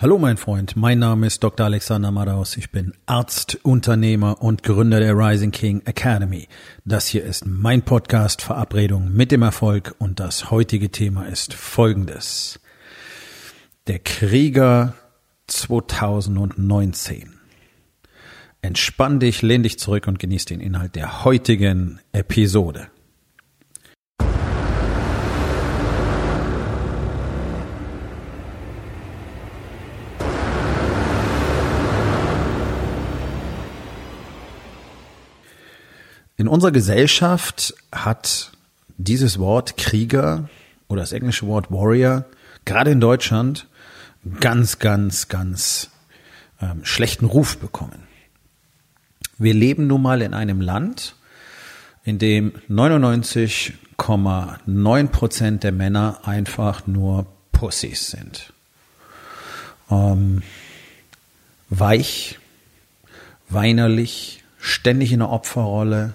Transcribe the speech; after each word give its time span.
Hallo 0.00 0.16
mein 0.16 0.36
Freund, 0.36 0.76
mein 0.76 1.00
Name 1.00 1.26
ist 1.26 1.42
Dr. 1.42 1.66
Alexander 1.66 2.12
Madaus. 2.12 2.56
Ich 2.56 2.70
bin 2.70 2.92
Arzt, 3.06 3.58
Unternehmer 3.64 4.40
und 4.40 4.62
Gründer 4.62 5.00
der 5.00 5.18
Rising 5.18 5.50
King 5.50 5.82
Academy. 5.86 6.46
Das 6.84 7.08
hier 7.08 7.24
ist 7.24 7.46
mein 7.46 7.82
Podcast 7.82 8.40
Verabredung 8.40 9.12
mit 9.12 9.32
dem 9.32 9.42
Erfolg 9.42 9.96
und 9.98 10.20
das 10.20 10.52
heutige 10.52 10.92
Thema 10.92 11.24
ist 11.24 11.52
folgendes. 11.52 12.60
Der 13.88 13.98
Krieger 13.98 14.94
2019. 15.48 17.34
Entspann 18.62 19.18
dich, 19.18 19.42
lehn 19.42 19.64
dich 19.64 19.80
zurück 19.80 20.06
und 20.06 20.20
genieß 20.20 20.44
den 20.44 20.60
Inhalt 20.60 20.94
der 20.94 21.24
heutigen 21.24 21.98
Episode. 22.12 22.86
In 36.38 36.46
unserer 36.46 36.70
Gesellschaft 36.70 37.74
hat 37.90 38.52
dieses 38.96 39.40
Wort 39.40 39.76
Krieger 39.76 40.48
oder 40.86 41.00
das 41.00 41.10
englische 41.10 41.48
Wort 41.48 41.72
Warrior 41.72 42.26
gerade 42.64 42.92
in 42.92 43.00
Deutschland 43.00 43.66
ganz, 44.38 44.78
ganz, 44.78 45.26
ganz 45.26 45.90
ähm, 46.62 46.84
schlechten 46.84 47.24
Ruf 47.24 47.58
bekommen. 47.58 48.04
Wir 49.36 49.52
leben 49.52 49.88
nun 49.88 50.00
mal 50.00 50.22
in 50.22 50.32
einem 50.32 50.60
Land, 50.60 51.16
in 52.04 52.20
dem 52.20 52.52
99,9 52.70 55.08
Prozent 55.08 55.64
der 55.64 55.72
Männer 55.72 56.20
einfach 56.22 56.86
nur 56.86 57.26
Pussys 57.50 58.12
sind. 58.12 58.52
Ähm, 59.90 60.44
weich, 61.68 62.38
weinerlich, 63.48 64.44
ständig 64.60 65.12
in 65.12 65.18
der 65.18 65.30
Opferrolle, 65.30 66.14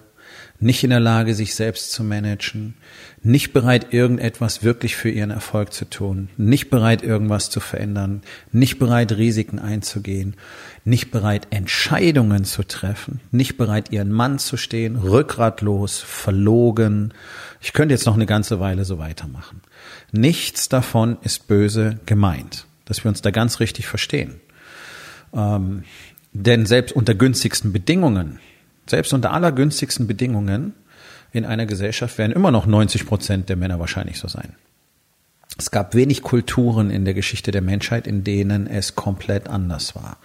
nicht 0.64 0.84
in 0.84 0.92
der 0.92 1.02
Lage, 1.02 1.36
sich 1.36 1.56
selbst 1.56 1.92
zu 1.92 2.04
managen, 2.04 2.74
nicht 3.22 3.52
bereit, 3.52 3.94
irgendetwas 3.94 4.64
wirklich 4.64 4.96
für 4.96 5.10
ihren 5.10 5.30
Erfolg 5.30 5.74
zu 5.74 5.90
tun, 5.90 6.30
nicht 6.38 6.70
bereit, 6.70 7.04
irgendwas 7.04 7.50
zu 7.50 7.60
verändern, 7.60 8.22
nicht 8.52 8.80
bereit, 8.80 9.12
Risiken 9.12 9.60
einzugehen, 9.60 10.36
nicht 10.86 11.12
bereit, 11.12 11.48
Entscheidungen 11.50 12.46
zu 12.46 12.64
treffen, 12.64 13.20
nicht 13.32 13.58
bereit, 13.58 13.92
ihren 13.92 14.12
Mann 14.12 14.40
zu 14.40 14.56
stehen, 14.56 14.96
rückgratlos, 14.96 16.00
verlogen. 16.00 17.14
Ich 17.62 17.74
könnte 17.74 17.94
jetzt 17.94 18.06
noch 18.06 18.16
eine 18.16 18.26
ganze 18.26 18.60
Weile 18.60 18.86
so 18.86 18.98
weitermachen. 18.98 19.62
Nichts 20.12 20.70
davon 20.70 21.18
ist 21.24 21.48
böse 21.48 22.00
gemeint, 22.06 22.66
dass 22.86 23.04
wir 23.04 23.10
uns 23.10 23.22
da 23.22 23.32
ganz 23.32 23.60
richtig 23.60 23.88
verstehen. 23.88 24.36
Ähm, 25.34 25.84
denn 26.32 26.66
selbst 26.66 26.96
unter 26.96 27.16
günstigsten 27.16 27.74
Bedingungen 27.74 28.40
selbst 28.86 29.14
unter 29.14 29.32
allergünstigsten 29.32 30.08
Bedingungen 30.08 30.74
in 31.32 31.46
einer 31.46 31.66
Gesellschaft 31.66 32.18
werden 32.18 32.32
immer 32.32 32.52
noch 32.52 32.66
90 32.66 33.06
Prozent 33.06 33.50
der 33.50 33.56
Männer 33.56 33.80
wahrscheinlich 33.80 34.20
so 34.20 34.28
sein. 34.28 34.56
Es 35.58 35.70
gab 35.72 35.94
wenig 35.94 36.24
Kulturen 36.24 36.90
in 36.90 37.06
der 37.06 37.14
Geschichte 37.14 37.52
der 37.52 37.62
Menschheit, 37.62 38.08
in 38.08 38.24
denen 38.24 38.66
es 38.68 38.96
komplett 38.96 39.50
anders 39.50 39.96
war. 39.96 40.18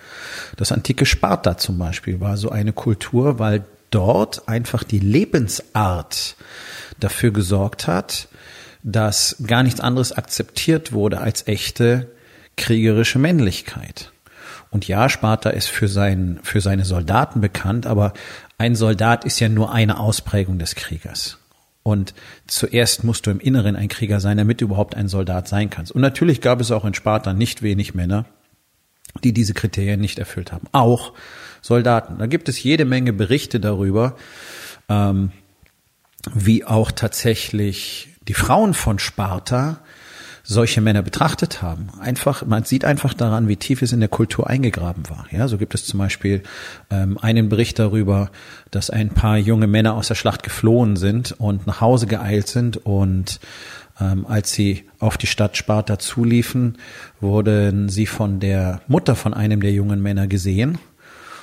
Das 0.56 0.72
antike 0.72 1.04
Sparta 1.04 1.58
zum 1.58 1.78
Beispiel 1.78 2.20
war 2.20 2.36
so 2.36 2.50
eine 2.50 2.72
Kultur, 2.72 3.38
weil 3.38 3.64
dort 3.90 4.48
einfach 4.48 4.84
die 4.84 4.98
Lebensart 4.98 6.36
dafür 6.98 7.30
gesorgt 7.30 7.86
hat, 7.86 8.28
dass 8.82 9.36
gar 9.46 9.62
nichts 9.62 9.80
anderes 9.80 10.12
akzeptiert 10.12 10.92
wurde 10.92 11.20
als 11.20 11.46
echte 11.46 12.10
kriegerische 12.56 13.18
Männlichkeit. 13.18 14.12
Und 14.70 14.86
ja, 14.86 15.08
Sparta 15.08 15.50
ist 15.50 15.68
für, 15.68 15.88
sein, 15.88 16.40
für 16.42 16.60
seine 16.60 16.84
Soldaten 16.84 17.40
bekannt, 17.40 17.86
aber 17.86 18.12
ein 18.58 18.74
Soldat 18.74 19.24
ist 19.24 19.40
ja 19.40 19.48
nur 19.48 19.72
eine 19.72 19.98
Ausprägung 19.98 20.58
des 20.58 20.74
Kriegers. 20.74 21.38
Und 21.84 22.12
zuerst 22.46 23.04
musst 23.04 23.26
du 23.26 23.30
im 23.30 23.40
Inneren 23.40 23.76
ein 23.76 23.88
Krieger 23.88 24.20
sein, 24.20 24.36
damit 24.36 24.60
du 24.60 24.66
überhaupt 24.66 24.94
ein 24.94 25.08
Soldat 25.08 25.48
sein 25.48 25.70
kannst. 25.70 25.92
Und 25.92 26.02
natürlich 26.02 26.40
gab 26.40 26.60
es 26.60 26.70
auch 26.70 26.84
in 26.84 26.92
Sparta 26.92 27.32
nicht 27.32 27.62
wenig 27.62 27.94
Männer, 27.94 28.26
die 29.24 29.32
diese 29.32 29.54
Kriterien 29.54 30.00
nicht 30.00 30.18
erfüllt 30.18 30.52
haben. 30.52 30.66
Auch 30.72 31.14
Soldaten. 31.62 32.18
Da 32.18 32.26
gibt 32.26 32.48
es 32.48 32.62
jede 32.62 32.84
Menge 32.84 33.12
Berichte 33.12 33.58
darüber, 33.58 34.16
ähm, 34.88 35.30
wie 36.34 36.64
auch 36.64 36.90
tatsächlich 36.90 38.08
die 38.26 38.34
Frauen 38.34 38.74
von 38.74 38.98
Sparta 38.98 39.80
solche 40.50 40.80
Männer 40.80 41.02
betrachtet 41.02 41.60
haben. 41.60 41.88
Einfach, 42.00 42.44
man 42.46 42.64
sieht 42.64 42.86
einfach 42.86 43.12
daran, 43.12 43.48
wie 43.48 43.56
tief 43.56 43.82
es 43.82 43.92
in 43.92 44.00
der 44.00 44.08
Kultur 44.08 44.48
eingegraben 44.48 45.08
war. 45.10 45.26
Ja, 45.30 45.46
so 45.46 45.58
gibt 45.58 45.74
es 45.74 45.84
zum 45.84 45.98
Beispiel 45.98 46.42
ähm, 46.90 47.18
einen 47.18 47.50
Bericht 47.50 47.78
darüber, 47.78 48.30
dass 48.70 48.88
ein 48.88 49.10
paar 49.10 49.36
junge 49.36 49.66
Männer 49.66 49.92
aus 49.92 50.08
der 50.08 50.14
Schlacht 50.14 50.42
geflohen 50.42 50.96
sind 50.96 51.32
und 51.32 51.66
nach 51.66 51.82
Hause 51.82 52.06
geeilt 52.06 52.48
sind 52.48 52.78
und 52.78 53.40
ähm, 54.00 54.24
als 54.26 54.52
sie 54.52 54.84
auf 55.00 55.18
die 55.18 55.26
Stadt 55.26 55.58
Sparta 55.58 55.98
zuliefen, 55.98 56.78
wurden 57.20 57.90
sie 57.90 58.06
von 58.06 58.40
der 58.40 58.80
Mutter 58.88 59.16
von 59.16 59.34
einem 59.34 59.60
der 59.60 59.72
jungen 59.72 60.00
Männer 60.00 60.28
gesehen 60.28 60.78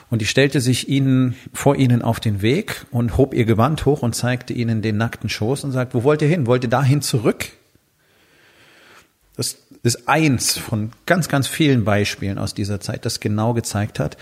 und 0.09 0.23
die 0.23 0.25
stellte 0.25 0.61
sich 0.61 0.89
ihnen 0.89 1.35
vor 1.53 1.75
ihnen 1.75 2.01
auf 2.01 2.19
den 2.19 2.41
Weg 2.41 2.87
und 2.89 3.17
hob 3.17 3.35
ihr 3.35 3.45
Gewand 3.45 3.85
hoch 3.85 4.01
und 4.01 4.16
zeigte 4.16 4.53
ihnen 4.53 4.81
den 4.81 4.97
nackten 4.97 5.29
Schoß 5.29 5.63
und 5.63 5.73
sagt, 5.73 5.93
wo 5.93 6.03
wollt 6.03 6.23
ihr 6.23 6.27
hin? 6.27 6.47
Wollt 6.47 6.63
ihr 6.63 6.72
dahin 6.72 7.03
zurück? 7.03 7.51
Das 9.35 9.57
ist 9.84 10.07
eins 10.07 10.57
von 10.57 10.91
ganz, 11.06 11.28
ganz 11.28 11.47
vielen 11.47 11.84
Beispielen 11.84 12.38
aus 12.38 12.53
dieser 12.53 12.79
Zeit, 12.79 13.06
das 13.06 13.19
genau 13.19 13.53
gezeigt 13.53 14.00
hat, 14.00 14.18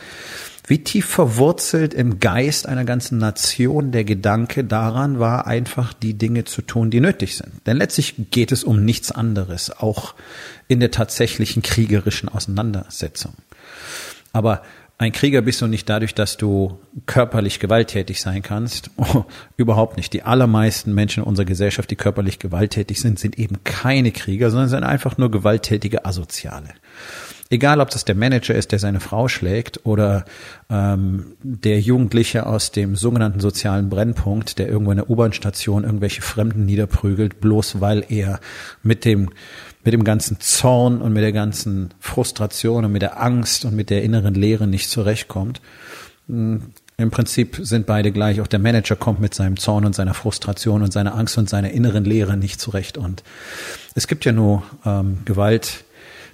wie 0.65 0.83
tief 0.83 1.05
verwurzelt 1.05 1.93
im 1.93 2.19
Geist 2.19 2.67
einer 2.67 2.85
ganzen 2.85 3.17
Nation 3.17 3.91
der 3.91 4.05
Gedanke 4.05 4.63
daran 4.63 5.19
war, 5.19 5.45
einfach 5.45 5.93
die 5.93 6.13
Dinge 6.13 6.45
zu 6.45 6.61
tun, 6.61 6.89
die 6.89 7.01
nötig 7.01 7.35
sind. 7.35 7.51
Denn 7.65 7.77
letztlich 7.77 8.15
geht 8.31 8.51
es 8.51 8.63
um 8.63 8.83
nichts 8.83 9.11
anderes, 9.11 9.71
auch 9.71 10.15
in 10.67 10.79
der 10.79 10.91
tatsächlichen 10.91 11.61
kriegerischen 11.61 12.29
Auseinandersetzung. 12.29 13.33
Aber 14.31 14.63
ein 15.03 15.11
Krieger 15.11 15.41
bist 15.41 15.61
du 15.61 15.67
nicht 15.67 15.89
dadurch, 15.89 16.15
dass 16.15 16.37
du 16.37 16.79
körperlich 17.05 17.59
gewalttätig 17.59 18.21
sein 18.21 18.41
kannst. 18.41 18.89
Oh, 19.03 19.25
überhaupt 19.57 19.97
nicht. 19.97 20.13
Die 20.13 20.23
allermeisten 20.23 20.93
Menschen 20.93 21.23
in 21.23 21.27
unserer 21.27 21.45
Gesellschaft, 21.45 21.91
die 21.91 21.97
körperlich 21.97 22.39
gewalttätig 22.39 23.01
sind, 23.01 23.19
sind 23.19 23.37
eben 23.37 23.63
keine 23.65 24.11
Krieger, 24.11 24.49
sondern 24.49 24.69
sind 24.69 24.83
einfach 24.83 25.17
nur 25.17 25.29
gewalttätige 25.29 26.05
Asoziale. 26.05 26.69
Egal, 27.49 27.81
ob 27.81 27.89
das 27.89 28.05
der 28.05 28.15
Manager 28.15 28.55
ist, 28.55 28.71
der 28.71 28.79
seine 28.79 29.01
Frau 29.01 29.27
schlägt, 29.27 29.85
oder 29.85 30.23
ähm, 30.69 31.35
der 31.43 31.81
Jugendliche 31.81 32.45
aus 32.45 32.71
dem 32.71 32.95
sogenannten 32.95 33.41
sozialen 33.41 33.89
Brennpunkt, 33.89 34.57
der 34.57 34.69
irgendwo 34.69 34.91
in 34.91 34.97
der 34.97 35.09
U-Bahn-Station 35.09 35.83
irgendwelche 35.83 36.21
Fremden 36.21 36.65
niederprügelt, 36.65 37.41
bloß 37.41 37.81
weil 37.81 38.05
er 38.07 38.39
mit 38.83 39.03
dem 39.03 39.29
mit 39.83 39.93
dem 39.93 40.03
ganzen 40.03 40.39
Zorn 40.39 41.01
und 41.01 41.13
mit 41.13 41.23
der 41.23 41.31
ganzen 41.31 41.93
Frustration 41.99 42.85
und 42.85 42.91
mit 42.91 43.01
der 43.01 43.21
Angst 43.21 43.65
und 43.65 43.75
mit 43.75 43.89
der 43.89 44.03
inneren 44.03 44.33
Leere 44.33 44.67
nicht 44.67 44.89
zurechtkommt. 44.89 45.61
Hm, 46.27 46.63
Im 46.97 47.11
Prinzip 47.11 47.59
sind 47.61 47.85
beide 47.85 48.11
gleich. 48.11 48.39
Auch 48.39 48.47
der 48.47 48.59
Manager 48.59 48.95
kommt 48.95 49.19
mit 49.19 49.33
seinem 49.33 49.57
Zorn 49.57 49.85
und 49.85 49.95
seiner 49.95 50.13
Frustration 50.13 50.83
und 50.83 50.93
seiner 50.93 51.15
Angst 51.15 51.37
und 51.37 51.49
seiner 51.49 51.71
inneren 51.71 52.05
Leere 52.05 52.37
nicht 52.37 52.61
zurecht. 52.61 52.97
Und 52.97 53.23
es 53.95 54.07
gibt 54.07 54.25
ja 54.25 54.31
nur 54.31 54.63
ähm, 54.85 55.19
Gewalt 55.25 55.83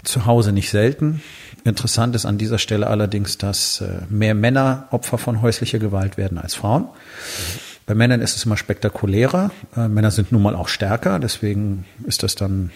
zu 0.03 0.25
Hause 0.25 0.51
nicht 0.51 0.69
selten. 0.69 1.21
Interessant 1.63 2.15
ist 2.15 2.25
an 2.25 2.37
dieser 2.37 2.57
Stelle 2.57 2.87
allerdings, 2.87 3.37
dass 3.37 3.81
äh, 3.81 4.01
mehr 4.09 4.35
Männer 4.35 4.87
Opfer 4.91 5.17
von 5.17 5.41
häuslicher 5.41 5.79
Gewalt 5.79 6.17
werden 6.17 6.37
als 6.37 6.55
Frauen. 6.55 6.83
Mhm. 6.83 7.68
Bei 7.89 7.95
Männern 7.95 8.21
ist 8.21 8.35
es 8.35 8.45
immer 8.45 8.55
spektakulärer. 8.55 9.49
Äh, 9.75 9.87
Männer 9.87 10.11
sind 10.11 10.31
nun 10.31 10.43
mal 10.43 10.55
auch 10.55 10.67
stärker, 10.67 11.17
deswegen 11.17 11.85
ist 12.05 12.21
das 12.21 12.35
dann 12.35 12.69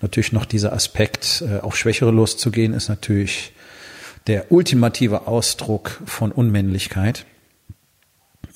natürlich 0.00 0.30
noch 0.30 0.44
dieser 0.44 0.72
Aspekt, 0.72 1.42
äh, 1.44 1.58
auf 1.58 1.76
Schwächere 1.76 2.12
loszugehen, 2.12 2.72
ist 2.72 2.88
natürlich 2.88 3.52
der 4.28 4.52
ultimative 4.52 5.26
Ausdruck 5.26 6.00
von 6.06 6.30
Unmännlichkeit. 6.30 7.26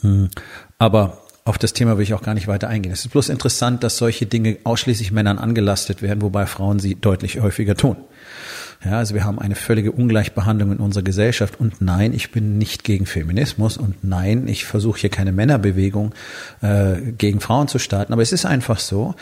Hm. 0.02 0.30
Aber 0.78 1.24
auf 1.44 1.58
das 1.58 1.72
Thema 1.72 1.96
will 1.96 2.04
ich 2.04 2.14
auch 2.14 2.22
gar 2.22 2.34
nicht 2.34 2.46
weiter 2.46 2.68
eingehen. 2.68 2.92
Es 2.92 3.04
ist 3.04 3.10
bloß 3.10 3.28
interessant, 3.28 3.82
dass 3.82 3.96
solche 3.96 4.26
Dinge 4.26 4.58
ausschließlich 4.62 5.10
Männern 5.10 5.38
angelastet 5.40 6.00
werden, 6.00 6.22
wobei 6.22 6.46
Frauen 6.46 6.78
sie 6.78 6.94
deutlich 6.94 7.40
häufiger 7.40 7.74
tun. 7.74 7.96
Ja, 8.84 8.98
also 8.98 9.14
wir 9.14 9.24
haben 9.24 9.40
eine 9.40 9.56
völlige 9.56 9.90
Ungleichbehandlung 9.90 10.70
in 10.72 10.78
unserer 10.78 11.02
Gesellschaft. 11.02 11.58
Und 11.58 11.80
nein, 11.80 12.12
ich 12.12 12.30
bin 12.30 12.58
nicht 12.58 12.84
gegen 12.84 13.06
Feminismus. 13.06 13.76
Und 13.76 14.04
nein, 14.04 14.46
ich 14.46 14.66
versuche 14.66 15.00
hier 15.00 15.10
keine 15.10 15.32
Männerbewegung 15.32 16.14
äh, 16.62 17.00
gegen 17.16 17.40
Frauen 17.40 17.66
zu 17.66 17.80
starten. 17.80 18.12
Aber 18.12 18.22
es 18.22 18.30
ist 18.30 18.46
einfach 18.46 18.78
so, 18.78 19.16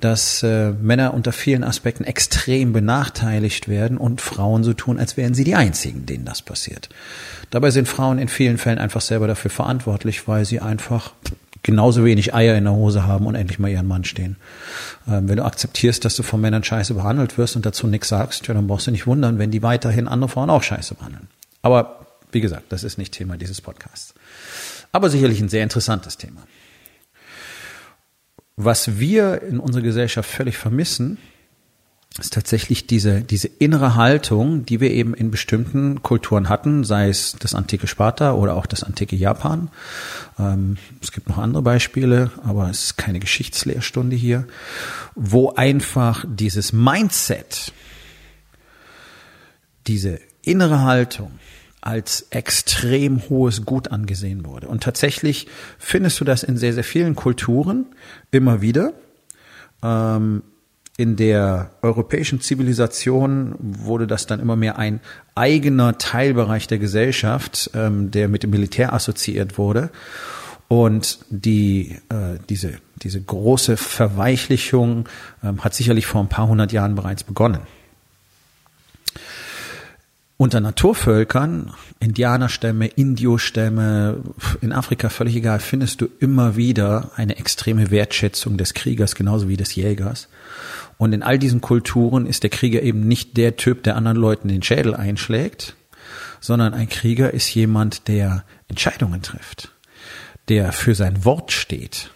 dass 0.00 0.42
äh, 0.42 0.70
Männer 0.70 1.12
unter 1.12 1.32
vielen 1.32 1.64
Aspekten 1.64 2.04
extrem 2.04 2.72
benachteiligt 2.72 3.68
werden 3.68 3.98
und 3.98 4.22
Frauen 4.22 4.64
so 4.64 4.72
tun, 4.72 4.98
als 4.98 5.18
wären 5.18 5.34
sie 5.34 5.44
die 5.44 5.54
Einzigen, 5.54 6.06
denen 6.06 6.24
das 6.24 6.40
passiert. 6.40 6.88
Dabei 7.50 7.70
sind 7.70 7.86
Frauen 7.86 8.18
in 8.18 8.28
vielen 8.28 8.56
Fällen 8.56 8.78
einfach 8.78 9.02
selber 9.02 9.26
dafür 9.26 9.50
verantwortlich, 9.50 10.26
weil 10.26 10.46
sie 10.46 10.60
einfach 10.60 11.12
genauso 11.64 12.04
wenig 12.04 12.32
Eier 12.34 12.56
in 12.56 12.64
der 12.64 12.74
Hose 12.74 13.04
haben 13.04 13.26
und 13.26 13.34
endlich 13.34 13.58
mal 13.58 13.68
ihren 13.68 13.88
Mann 13.88 14.04
stehen. 14.04 14.36
Ähm, 15.08 15.28
wenn 15.28 15.38
du 15.38 15.44
akzeptierst, 15.44 16.04
dass 16.04 16.14
du 16.14 16.22
von 16.22 16.40
Männern 16.40 16.62
scheiße 16.62 16.94
behandelt 16.94 17.36
wirst 17.36 17.56
und 17.56 17.66
dazu 17.66 17.88
nichts 17.88 18.08
sagst, 18.08 18.46
ja, 18.46 18.54
dann 18.54 18.68
brauchst 18.68 18.86
du 18.86 18.92
nicht 18.92 19.08
wundern, 19.08 19.38
wenn 19.40 19.50
die 19.50 19.62
weiterhin 19.62 20.06
andere 20.06 20.28
Frauen 20.28 20.50
auch 20.50 20.62
scheiße 20.62 20.94
behandeln. 20.94 21.26
Aber 21.62 22.06
wie 22.30 22.40
gesagt, 22.40 22.66
das 22.70 22.84
ist 22.84 22.98
nicht 22.98 23.12
Thema 23.12 23.36
dieses 23.36 23.60
Podcasts. 23.60 24.14
Aber 24.92 25.10
sicherlich 25.10 25.40
ein 25.40 25.48
sehr 25.48 25.64
interessantes 25.64 26.18
Thema. 26.18 26.46
Was 28.56 29.00
wir 29.00 29.42
in 29.42 29.58
unserer 29.58 29.82
Gesellschaft 29.82 30.30
völlig 30.30 30.56
vermissen, 30.56 31.18
ist 32.18 32.32
tatsächlich 32.32 32.86
diese, 32.86 33.22
diese 33.22 33.48
innere 33.48 33.96
Haltung, 33.96 34.64
die 34.64 34.80
wir 34.80 34.92
eben 34.92 35.14
in 35.14 35.32
bestimmten 35.32 36.00
Kulturen 36.02 36.48
hatten, 36.48 36.84
sei 36.84 37.08
es 37.08 37.34
das 37.40 37.56
antike 37.56 37.88
Sparta 37.88 38.34
oder 38.34 38.54
auch 38.54 38.66
das 38.66 38.84
antike 38.84 39.16
Japan. 39.16 39.68
Ähm, 40.38 40.76
es 41.02 41.10
gibt 41.10 41.28
noch 41.28 41.38
andere 41.38 41.62
Beispiele, 41.62 42.30
aber 42.44 42.70
es 42.70 42.84
ist 42.84 42.96
keine 42.98 43.18
Geschichtslehrstunde 43.18 44.14
hier, 44.14 44.46
wo 45.16 45.54
einfach 45.54 46.24
dieses 46.28 46.72
Mindset, 46.72 47.72
diese 49.88 50.20
innere 50.42 50.82
Haltung 50.82 51.32
als 51.80 52.28
extrem 52.30 53.28
hohes 53.28 53.64
Gut 53.64 53.88
angesehen 53.88 54.46
wurde. 54.46 54.68
Und 54.68 54.84
tatsächlich 54.84 55.48
findest 55.78 56.20
du 56.20 56.24
das 56.24 56.44
in 56.44 56.56
sehr, 56.56 56.72
sehr 56.72 56.84
vielen 56.84 57.16
Kulturen 57.16 57.86
immer 58.30 58.62
wieder. 58.62 58.92
Ähm, 59.82 60.44
in 60.96 61.16
der 61.16 61.72
europäischen 61.82 62.40
Zivilisation 62.40 63.56
wurde 63.58 64.06
das 64.06 64.26
dann 64.26 64.38
immer 64.38 64.54
mehr 64.54 64.78
ein 64.78 65.00
eigener 65.34 65.98
Teilbereich 65.98 66.68
der 66.68 66.78
Gesellschaft, 66.78 67.70
ähm, 67.74 68.12
der 68.12 68.28
mit 68.28 68.44
dem 68.44 68.50
Militär 68.50 68.92
assoziiert 68.92 69.58
wurde. 69.58 69.90
Und 70.68 71.18
die, 71.30 71.98
äh, 72.08 72.38
diese, 72.48 72.74
diese 73.02 73.20
große 73.20 73.76
Verweichlichung 73.76 75.08
ähm, 75.42 75.64
hat 75.64 75.74
sicherlich 75.74 76.06
vor 76.06 76.20
ein 76.20 76.28
paar 76.28 76.46
hundert 76.46 76.72
Jahren 76.72 76.94
bereits 76.94 77.24
begonnen. 77.24 77.60
Unter 80.36 80.60
Naturvölkern, 80.60 81.72
Indianerstämme, 82.00 82.86
Indiostämme, 82.86 84.18
in 84.60 84.72
Afrika 84.72 85.08
völlig 85.08 85.36
egal, 85.36 85.60
findest 85.60 86.00
du 86.00 86.08
immer 86.18 86.56
wieder 86.56 87.12
eine 87.14 87.36
extreme 87.36 87.90
Wertschätzung 87.90 88.56
des 88.56 88.74
Kriegers 88.74 89.14
genauso 89.14 89.48
wie 89.48 89.56
des 89.56 89.74
Jägers. 89.76 90.28
Und 90.98 91.12
in 91.12 91.22
all 91.22 91.38
diesen 91.38 91.60
Kulturen 91.60 92.26
ist 92.26 92.42
der 92.42 92.50
Krieger 92.50 92.82
eben 92.82 93.06
nicht 93.06 93.36
der 93.36 93.56
Typ, 93.56 93.82
der 93.82 93.96
anderen 93.96 94.16
Leuten 94.16 94.48
den 94.48 94.62
Schädel 94.62 94.94
einschlägt, 94.94 95.76
sondern 96.40 96.74
ein 96.74 96.88
Krieger 96.88 97.32
ist 97.32 97.54
jemand, 97.54 98.08
der 98.08 98.44
Entscheidungen 98.68 99.22
trifft, 99.22 99.72
der 100.48 100.72
für 100.72 100.94
sein 100.94 101.24
Wort 101.24 101.52
steht. 101.52 102.10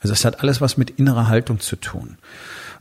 Also 0.00 0.12
es 0.12 0.24
hat 0.24 0.40
alles 0.40 0.60
was 0.60 0.76
mit 0.76 0.90
innerer 0.90 1.28
Haltung 1.28 1.60
zu 1.60 1.76
tun. 1.76 2.18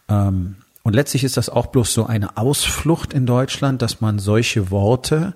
Ähm, 0.09 0.55
und 0.83 0.93
letztlich 0.93 1.25
ist 1.25 1.35
das 1.35 1.49
auch 1.49 1.67
bloß 1.67 1.93
so 1.93 2.05
eine 2.05 2.37
Ausflucht 2.37 3.11
in 3.11 3.25
Deutschland, 3.25 3.81
dass 3.81 3.99
man 3.99 4.19
solche 4.19 4.71
Worte 4.71 5.33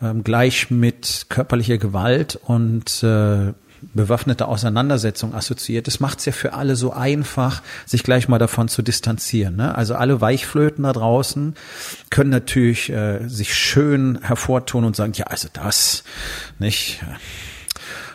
ähm, 0.00 0.22
gleich 0.22 0.70
mit 0.70 1.26
körperlicher 1.28 1.78
Gewalt 1.78 2.38
und 2.44 3.02
äh, 3.02 3.52
bewaffnete 3.92 4.46
Auseinandersetzung 4.48 5.34
assoziiert. 5.34 5.86
Das 5.86 6.00
macht 6.00 6.20
es 6.20 6.24
ja 6.24 6.32
für 6.32 6.52
alle 6.54 6.76
so 6.76 6.92
einfach, 6.92 7.62
sich 7.86 8.02
gleich 8.02 8.28
mal 8.28 8.38
davon 8.38 8.68
zu 8.68 8.82
distanzieren. 8.82 9.56
Ne? 9.56 9.74
Also 9.74 9.94
alle 9.94 10.20
Weichflöten 10.20 10.84
da 10.84 10.92
draußen 10.92 11.54
können 12.10 12.30
natürlich 12.30 12.90
äh, 12.90 13.26
sich 13.28 13.54
schön 13.54 14.18
hervortun 14.22 14.84
und 14.84 14.96
sagen, 14.96 15.12
ja, 15.14 15.26
also 15.26 15.48
das, 15.52 16.04
nicht? 16.58 17.02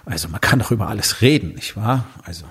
Also 0.06 0.27
man 0.27 0.42
kann 0.42 0.60
doch 0.60 0.71
über 0.71 0.88
alles 0.88 1.21
reden, 1.21 1.54
nicht 1.54 1.75
wahr? 1.75 2.06
Also 2.24 2.45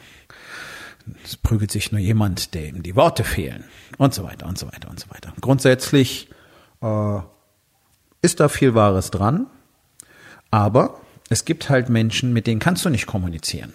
es 1.24 1.36
prügelt 1.36 1.70
sich 1.70 1.92
nur 1.92 2.00
jemand, 2.00 2.54
dem 2.54 2.82
die 2.82 2.96
Worte 2.96 3.24
fehlen 3.24 3.64
und 3.96 4.14
so 4.14 4.24
weiter 4.24 4.46
und 4.46 4.58
so 4.58 4.66
weiter 4.66 4.88
und 4.90 5.00
so 5.00 5.10
weiter. 5.10 5.32
Grundsätzlich 5.40 6.28
äh, 6.82 7.20
ist 8.22 8.40
da 8.40 8.48
viel 8.48 8.74
Wahres 8.74 9.10
dran, 9.10 9.46
aber 10.50 11.00
es 11.28 11.44
gibt 11.44 11.68
halt 11.68 11.88
Menschen, 11.88 12.32
mit 12.32 12.46
denen 12.46 12.60
kannst 12.60 12.84
du 12.84 12.90
nicht 12.90 13.06
kommunizieren. 13.06 13.72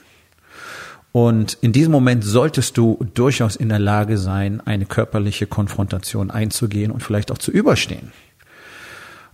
Und 1.11 1.59
in 1.61 1.71
diesem 1.73 1.91
Moment 1.91 2.23
solltest 2.23 2.75
du 2.75 3.05
durchaus 3.13 3.55
in 3.55 3.69
der 3.69 3.79
Lage 3.79 4.17
sein, 4.17 4.61
eine 4.61 4.85
körperliche 4.85 5.45
Konfrontation 5.45 6.31
einzugehen 6.31 6.91
und 6.91 7.03
vielleicht 7.03 7.31
auch 7.31 7.37
zu 7.37 7.51
überstehen. 7.51 8.11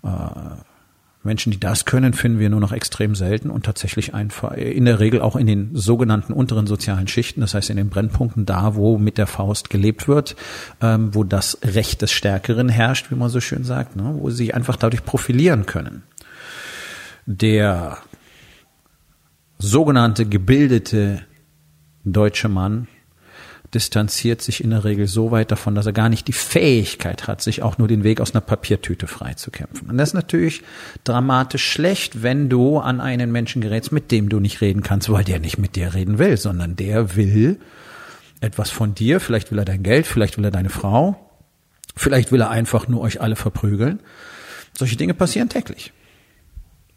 Äh, 0.04 0.10
Menschen, 1.24 1.52
die 1.52 1.60
das 1.60 1.86
können, 1.86 2.14
finden 2.14 2.40
wir 2.40 2.50
nur 2.50 2.60
noch 2.62 2.72
extrem 2.72 3.14
selten 3.14 3.50
und 3.50 3.66
tatsächlich 3.66 4.14
einfach 4.14 4.54
in 4.54 4.86
der 4.86 5.00
Regel 5.00 5.22
auch 5.22 5.36
in 5.36 5.48
den 5.48 5.72
sogenannten 5.74 6.32
unteren 6.32 6.66
sozialen 6.66 7.08
Schichten, 7.08 7.42
das 7.42 7.54
heißt 7.54 7.70
in 7.70 7.78
den 7.78 7.90
Brennpunkten 7.90 8.46
da, 8.46 8.76
wo 8.76 8.98
mit 8.98 9.18
der 9.18 9.28
Faust 9.28 9.70
gelebt 9.70 10.08
wird, 10.08 10.38
ähm, 10.82 11.14
wo 11.14 11.24
das 11.24 11.60
Recht 11.64 12.02
des 12.02 12.12
Stärkeren 12.12 12.70
herrscht, 12.70 13.12
wie 13.12 13.16
man 13.16 13.30
so 13.30 13.42
schön 13.42 13.64
sagt, 13.66 13.96
ne, 13.98 14.16
wo 14.18 14.30
sie 14.30 14.54
einfach 14.54 14.78
dadurch 14.78 15.04
profilieren 15.04 15.66
können. 15.66 16.04
Der 17.32 18.00
sogenannte 19.60 20.26
gebildete 20.26 21.22
deutsche 22.04 22.50
Mann 22.50 22.88
distanziert 23.72 24.42
sich 24.42 24.64
in 24.64 24.72
der 24.72 24.84
Regel 24.84 25.06
so 25.06 25.30
weit 25.30 25.52
davon, 25.52 25.76
dass 25.76 25.86
er 25.86 25.94
gar 25.94 26.10
nicht 26.10 26.28
die 26.28 26.34
Fähigkeit 26.34 27.28
hat, 27.28 27.44
sich 27.44 27.62
auch 27.62 27.78
nur 27.78 27.88
den 27.88 28.04
Weg 28.04 28.20
aus 28.20 28.34
einer 28.34 28.42
Papiertüte 28.42 29.06
freizukämpfen. 29.06 29.92
Und 29.92 29.98
das 30.00 30.10
ist 30.10 30.14
natürlich 30.16 30.64
dramatisch 31.04 31.70
schlecht, 31.70 32.24
wenn 32.24 32.50
du 32.50 32.80
an 32.80 33.00
einen 33.00 33.32
Menschen 33.32 33.62
gerätst, 33.62 33.92
mit 33.92 34.10
dem 34.10 34.30
du 34.30 34.40
nicht 34.40 34.62
reden 34.62 34.82
kannst, 34.82 35.12
weil 35.12 35.24
der 35.24 35.40
nicht 35.40 35.60
mit 35.60 35.76
dir 35.76 35.94
reden 35.94 36.18
will, 36.18 36.36
sondern 36.36 36.78
der 36.78 37.16
will 37.16 37.60
etwas 38.42 38.72
von 38.72 38.96
dir, 38.96 39.20
vielleicht 39.20 39.52
will 39.52 39.60
er 39.60 39.66
dein 39.66 39.84
Geld, 39.84 40.08
vielleicht 40.08 40.40
will 40.40 40.46
er 40.46 40.52
deine 40.52 40.72
Frau, 40.72 41.30
vielleicht 41.96 42.32
will 42.32 42.42
er 42.42 42.50
einfach 42.50 42.88
nur 42.88 43.02
euch 43.02 43.22
alle 43.22 43.36
verprügeln. 43.36 44.00
Solche 44.74 44.96
Dinge 44.96 45.14
passieren 45.14 45.50
täglich. 45.50 45.94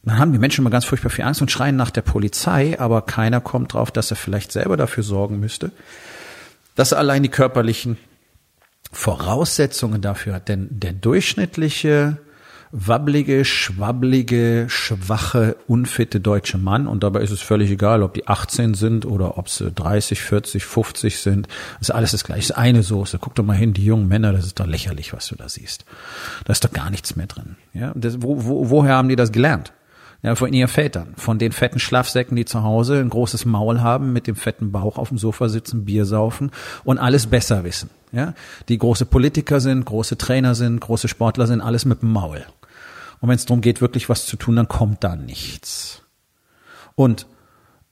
Dann 0.05 0.19
haben 0.19 0.33
die 0.33 0.39
Menschen 0.39 0.63
immer 0.63 0.71
ganz 0.71 0.85
furchtbar 0.85 1.11
viel 1.11 1.25
Angst 1.25 1.41
und 1.43 1.51
schreien 1.51 1.77
nach 1.77 1.91
der 1.91 2.03
Polizei, 2.03 2.79
aber 2.79 3.03
keiner 3.03 3.41
kommt 3.41 3.75
drauf, 3.75 3.91
dass 3.91 4.11
er 4.11 4.17
vielleicht 4.17 4.51
selber 4.51 4.77
dafür 4.77 5.05
sorgen 5.05 5.39
müsste, 5.39 5.71
dass 6.75 6.93
er 6.93 6.99
allein 6.99 7.23
die 7.23 7.29
körperlichen 7.29 7.99
Voraussetzungen 8.91 10.01
dafür 10.01 10.35
hat. 10.35 10.49
Denn 10.49 10.69
der 10.71 10.93
durchschnittliche, 10.93 12.19
wabblige, 12.73 13.45
schwabbelige, 13.45 14.67
schwache, 14.69 15.57
unfitte 15.69 16.19
deutsche 16.19 16.59
Mann, 16.59 16.89
und 16.89 17.05
dabei 17.05 17.21
ist 17.21 17.31
es 17.31 17.41
völlig 17.41 17.71
egal, 17.71 18.03
ob 18.03 18.15
die 18.15 18.27
18 18.27 18.75
sind 18.75 19.07
oder 19.07 19.39
ob 19.39 19.49
sie 19.49 19.71
30, 19.71 20.21
40, 20.21 20.65
50 20.65 21.19
sind, 21.19 21.49
ist 21.81 21.93
alles 21.93 22.11
das 22.11 22.25
gleiche, 22.25 22.49
das 22.49 22.51
ist 22.51 22.57
eine 22.57 22.83
Soße. 22.83 23.19
Guck 23.21 23.37
doch 23.37 23.45
mal 23.45 23.57
hin, 23.57 23.73
die 23.73 23.85
jungen 23.85 24.09
Männer, 24.09 24.33
das 24.33 24.47
ist 24.47 24.59
doch 24.59 24.67
lächerlich, 24.67 25.13
was 25.13 25.29
du 25.29 25.37
da 25.37 25.49
siehst. 25.49 25.85
Da 26.45 26.53
ist 26.53 26.65
doch 26.65 26.73
gar 26.73 26.91
nichts 26.91 27.15
mehr 27.15 27.27
drin. 27.27 27.57
Ja, 27.73 27.93
das, 27.95 28.21
wo, 28.21 28.45
wo, 28.45 28.69
woher 28.69 28.97
haben 28.97 29.09
die 29.09 29.17
das 29.17 29.31
gelernt? 29.31 29.73
Ja, 30.23 30.37
von 30.37 30.53
ihren 30.53 30.69
Vätern, 30.69 31.15
von 31.17 31.39
den 31.41 31.51
fetten 31.51 31.81
Schlafsäcken, 31.81 32.37
die 32.37 32.45
zu 32.45 32.63
Hause 32.63 33.01
ein 33.01 33.11
großes 33.11 33.45
Maul 33.45 33.81
haben, 33.81 34.13
mit 34.13 34.29
dem 34.29 34.37
fetten 34.37 34.71
Bauch 34.71 34.97
auf 34.97 35.09
dem 35.09 35.19
Sofa 35.19 35.49
sitzen, 35.49 35.85
Bier 35.85 36.05
saufen 36.05 36.53
und 36.85 36.99
alles 36.99 37.27
besser 37.27 37.65
wissen. 37.65 37.91
Ja, 38.13 38.35
die 38.69 38.79
große 38.79 39.07
Politiker 39.07 39.59
sind, 39.59 39.85
große 39.85 40.19
Trainer 40.19 40.55
sind, 40.55 40.81
große 40.81 41.09
Sportler 41.09 41.49
sind, 41.49 41.61
alles 41.61 41.85
mit 41.85 42.03
dem 42.03 42.13
Maul. 42.13 42.45
Und 43.21 43.29
wenn 43.29 43.37
es 43.37 43.47
darum 43.47 43.63
geht, 43.63 43.81
wirklich 43.81 44.09
was 44.09 44.27
zu 44.27 44.37
tun, 44.37 44.55
dann 44.55 44.69
kommt 44.69 45.03
da 45.03 45.17
nichts. 45.17 46.03
Und 46.95 47.27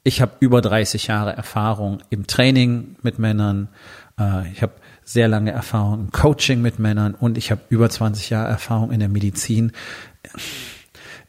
ich 0.05 0.21
habe 0.21 0.33
über 0.41 0.61
30 0.61 1.09
Jahre 1.09 1.33
Erfahrung 1.33 1.99
im 2.11 2.27
Training 2.27 2.97
mit 3.03 3.19
Männern. 3.19 3.69
Äh, 4.19 4.51
ich 4.53 4.63
habe 4.63 4.73
sehr 5.05 5.29
lange 5.29 5.51
Erfahrung 5.51 6.01
im 6.01 6.11
Coaching 6.13 6.63
mit 6.63 6.79
Männern 6.79 7.15
und 7.15 7.39
ich 7.39 7.51
habe 7.51 7.63
über 7.71 7.91
20 7.91 8.31
Jahre 8.31 8.49
Erfahrung 8.49 8.93
in 8.93 9.01
der 9.01 9.09
Medizin. 9.09 9.73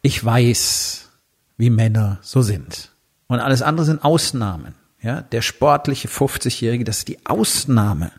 Ich 0.02 0.24
weiß, 0.24 1.10
wie 1.58 1.70
Männer 1.70 2.20
so 2.22 2.42
sind. 2.42 2.92
Und 3.28 3.40
alles 3.40 3.62
andere 3.62 3.86
sind 3.86 4.04
Ausnahmen. 4.04 4.76
Ja, 5.02 5.22
der 5.22 5.42
sportliche 5.42 6.08
50-Jährige, 6.08 6.84
das 6.84 7.00
ist 7.00 7.08
die 7.08 7.26
Ausnahme. 7.26 8.12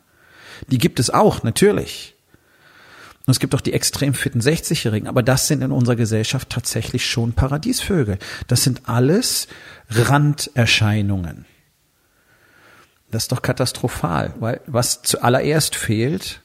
Die 0.68 0.78
gibt 0.78 0.98
es 0.98 1.10
auch, 1.10 1.42
natürlich. 1.42 2.14
Und 3.26 3.30
es 3.30 3.38
gibt 3.38 3.54
auch 3.54 3.60
die 3.60 3.72
extrem 3.72 4.14
fitten 4.14 4.40
60-Jährigen, 4.40 5.06
aber 5.06 5.22
das 5.22 5.46
sind 5.46 5.62
in 5.62 5.70
unserer 5.70 5.94
Gesellschaft 5.94 6.50
tatsächlich 6.50 7.08
schon 7.08 7.34
Paradiesvögel. 7.34 8.18
Das 8.48 8.64
sind 8.64 8.88
alles 8.88 9.46
Randerscheinungen. 9.90 11.46
Das 13.12 13.24
ist 13.24 13.32
doch 13.32 13.42
katastrophal, 13.42 14.34
weil 14.40 14.60
was 14.66 15.02
zuallererst 15.02 15.76
fehlt, 15.76 16.41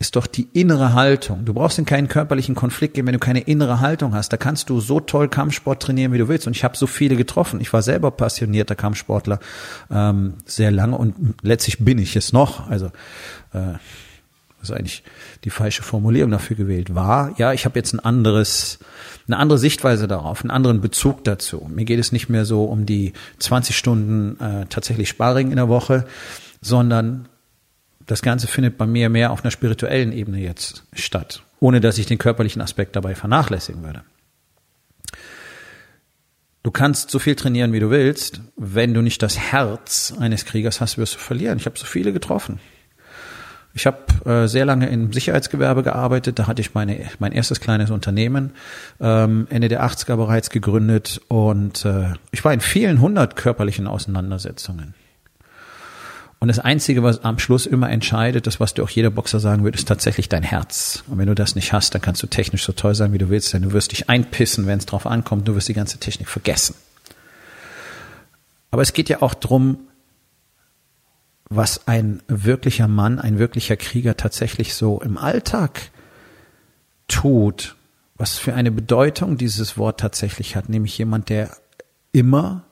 ist 0.00 0.16
doch 0.16 0.26
die 0.26 0.48
innere 0.54 0.94
Haltung. 0.94 1.44
Du 1.44 1.52
brauchst 1.52 1.78
in 1.78 1.84
keinen 1.84 2.08
körperlichen 2.08 2.54
Konflikt 2.54 2.94
gehen, 2.94 3.06
wenn 3.06 3.12
du 3.12 3.18
keine 3.18 3.40
innere 3.40 3.80
Haltung 3.80 4.14
hast. 4.14 4.32
Da 4.32 4.38
kannst 4.38 4.70
du 4.70 4.80
so 4.80 4.98
toll 4.98 5.28
Kampfsport 5.28 5.82
trainieren, 5.82 6.14
wie 6.14 6.18
du 6.18 6.26
willst. 6.26 6.46
Und 6.46 6.56
ich 6.56 6.64
habe 6.64 6.74
so 6.74 6.86
viele 6.86 7.16
getroffen. 7.16 7.60
Ich 7.60 7.70
war 7.74 7.82
selber 7.82 8.10
passionierter 8.10 8.74
Kampfsportler 8.74 9.40
ähm, 9.90 10.34
sehr 10.46 10.70
lange 10.70 10.96
und 10.96 11.34
letztlich 11.42 11.84
bin 11.84 11.98
ich 11.98 12.16
es 12.16 12.32
noch. 12.32 12.70
Also 12.70 12.86
äh, 13.52 13.74
das 14.60 14.70
ist 14.70 14.72
eigentlich 14.72 15.02
die 15.44 15.50
falsche 15.50 15.82
Formulierung 15.82 16.30
dafür 16.30 16.56
gewählt, 16.56 16.94
war, 16.94 17.34
ja, 17.38 17.54
ich 17.54 17.64
habe 17.64 17.78
jetzt 17.78 17.94
ein 17.94 18.00
anderes, 18.00 18.78
eine 19.26 19.38
andere 19.38 19.58
Sichtweise 19.58 20.06
darauf, 20.06 20.42
einen 20.42 20.50
anderen 20.50 20.82
Bezug 20.82 21.24
dazu. 21.24 21.66
Mir 21.74 21.86
geht 21.86 21.98
es 21.98 22.12
nicht 22.12 22.28
mehr 22.28 22.44
so 22.44 22.64
um 22.64 22.84
die 22.84 23.14
20 23.38 23.74
Stunden 23.74 24.38
äh, 24.38 24.66
tatsächlich 24.66 25.08
Sparring 25.08 25.50
in 25.50 25.56
der 25.56 25.68
Woche, 25.68 26.06
sondern 26.60 27.29
das 28.06 28.22
Ganze 28.22 28.46
findet 28.46 28.78
bei 28.78 28.86
mir 28.86 29.08
mehr 29.08 29.30
auf 29.30 29.44
einer 29.44 29.50
spirituellen 29.50 30.12
Ebene 30.12 30.38
jetzt 30.38 30.84
statt, 30.92 31.42
ohne 31.60 31.80
dass 31.80 31.98
ich 31.98 32.06
den 32.06 32.18
körperlichen 32.18 32.62
Aspekt 32.62 32.96
dabei 32.96 33.14
vernachlässigen 33.14 33.82
würde. 33.82 34.02
Du 36.62 36.70
kannst 36.70 37.10
so 37.10 37.18
viel 37.18 37.36
trainieren, 37.36 37.72
wie 37.72 37.80
du 37.80 37.90
willst. 37.90 38.42
Wenn 38.56 38.92
du 38.92 39.00
nicht 39.00 39.22
das 39.22 39.38
Herz 39.38 40.12
eines 40.18 40.44
Kriegers 40.44 40.80
hast, 40.80 40.98
wirst 40.98 41.14
du 41.14 41.18
verlieren. 41.18 41.56
Ich 41.56 41.64
habe 41.64 41.78
so 41.78 41.86
viele 41.86 42.12
getroffen. 42.12 42.60
Ich 43.72 43.86
habe 43.86 43.98
äh, 44.28 44.46
sehr 44.46 44.64
lange 44.64 44.88
im 44.88 45.12
Sicherheitsgewerbe 45.12 45.82
gearbeitet. 45.82 46.38
Da 46.38 46.46
hatte 46.46 46.60
ich 46.60 46.74
meine, 46.74 47.08
mein 47.18 47.32
erstes 47.32 47.60
kleines 47.60 47.90
Unternehmen 47.90 48.52
ähm, 49.00 49.46
Ende 49.48 49.68
der 49.68 49.84
80er 49.84 50.16
bereits 50.16 50.50
gegründet 50.50 51.20
und 51.28 51.84
äh, 51.84 52.12
ich 52.32 52.44
war 52.44 52.52
in 52.52 52.60
vielen 52.60 53.00
hundert 53.00 53.36
körperlichen 53.36 53.86
Auseinandersetzungen. 53.86 54.94
Und 56.42 56.48
das 56.48 56.58
Einzige, 56.58 57.02
was 57.02 57.22
am 57.22 57.38
Schluss 57.38 57.66
immer 57.66 57.90
entscheidet, 57.90 58.46
das, 58.46 58.60
was 58.60 58.72
dir 58.72 58.82
auch 58.82 58.88
jeder 58.88 59.10
Boxer 59.10 59.40
sagen 59.40 59.62
wird, 59.62 59.74
ist 59.74 59.86
tatsächlich 59.86 60.30
dein 60.30 60.42
Herz. 60.42 61.04
Und 61.06 61.18
wenn 61.18 61.26
du 61.26 61.34
das 61.34 61.54
nicht 61.54 61.74
hast, 61.74 61.94
dann 61.94 62.00
kannst 62.00 62.22
du 62.22 62.26
technisch 62.26 62.64
so 62.64 62.72
toll 62.72 62.94
sein, 62.94 63.12
wie 63.12 63.18
du 63.18 63.28
willst, 63.28 63.52
denn 63.52 63.60
du 63.60 63.72
wirst 63.72 63.92
dich 63.92 64.08
einpissen, 64.08 64.66
wenn 64.66 64.78
es 64.78 64.86
drauf 64.86 65.06
ankommt, 65.06 65.46
du 65.46 65.54
wirst 65.54 65.68
die 65.68 65.74
ganze 65.74 65.98
Technik 65.98 66.28
vergessen. 66.28 66.74
Aber 68.70 68.80
es 68.80 68.94
geht 68.94 69.10
ja 69.10 69.20
auch 69.20 69.34
drum, 69.34 69.80
was 71.50 71.86
ein 71.86 72.22
wirklicher 72.26 72.88
Mann, 72.88 73.18
ein 73.18 73.38
wirklicher 73.38 73.76
Krieger 73.76 74.16
tatsächlich 74.16 74.74
so 74.74 75.02
im 75.02 75.18
Alltag 75.18 75.90
tut, 77.06 77.76
was 78.16 78.38
für 78.38 78.54
eine 78.54 78.70
Bedeutung 78.70 79.36
dieses 79.36 79.76
Wort 79.76 80.00
tatsächlich 80.00 80.56
hat, 80.56 80.70
nämlich 80.70 80.96
jemand, 80.96 81.28
der 81.28 81.54
immer 82.12 82.64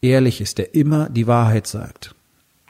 ehrlich 0.00 0.40
ist, 0.40 0.58
der 0.58 0.74
immer 0.74 1.08
die 1.08 1.28
Wahrheit 1.28 1.68
sagt 1.68 2.16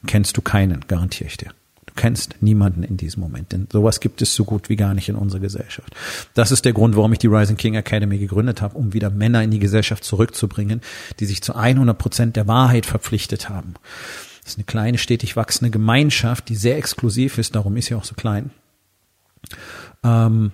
kennst 0.07 0.37
du 0.37 0.43
keinen, 0.43 0.85
garantiere 0.89 1.29
ich 1.29 1.37
dir. 1.37 1.51
Du 1.87 2.01
kennst 2.01 2.37
niemanden 2.41 2.85
in 2.85 2.97
diesem 2.97 3.21
Moment, 3.21 3.53
denn 3.53 3.69
sowas 3.71 4.01
gibt 4.01 4.23
es 4.23 4.35
so 4.35 4.45
gut 4.45 4.71
wie 4.71 4.77
gar 4.77 4.95
nicht 4.95 5.11
in 5.11 5.15
unserer 5.15 5.41
Gesellschaft. 5.41 5.95
Das 6.33 6.51
ist 6.51 6.65
der 6.65 6.73
Grund, 6.73 6.97
warum 6.97 7.13
ich 7.13 7.19
die 7.19 7.27
Rising 7.27 7.59
King 7.59 7.75
Academy 7.75 8.17
gegründet 8.17 8.63
habe, 8.63 8.79
um 8.79 8.95
wieder 8.95 9.11
Männer 9.11 9.43
in 9.43 9.51
die 9.51 9.59
Gesellschaft 9.59 10.03
zurückzubringen, 10.03 10.81
die 11.21 11.27
sich 11.27 11.43
zu 11.43 11.55
100 11.55 11.99
Prozent 11.99 12.37
der 12.37 12.49
Wahrheit 12.49 12.87
verpflichtet 12.87 13.51
haben. 13.51 13.75
Das 14.43 14.53
ist 14.53 14.59
eine 14.59 14.65
kleine, 14.65 14.97
stetig 14.97 15.37
wachsende 15.37 15.71
Gemeinschaft, 15.71 16.49
die 16.49 16.57
sehr 16.57 16.79
exklusiv 16.79 17.37
ist, 17.37 17.55
darum 17.55 17.77
ist 17.77 17.87
sie 17.87 17.95
auch 17.95 18.05
so 18.05 18.15
klein. 18.15 18.51
Ähm, 20.03 20.53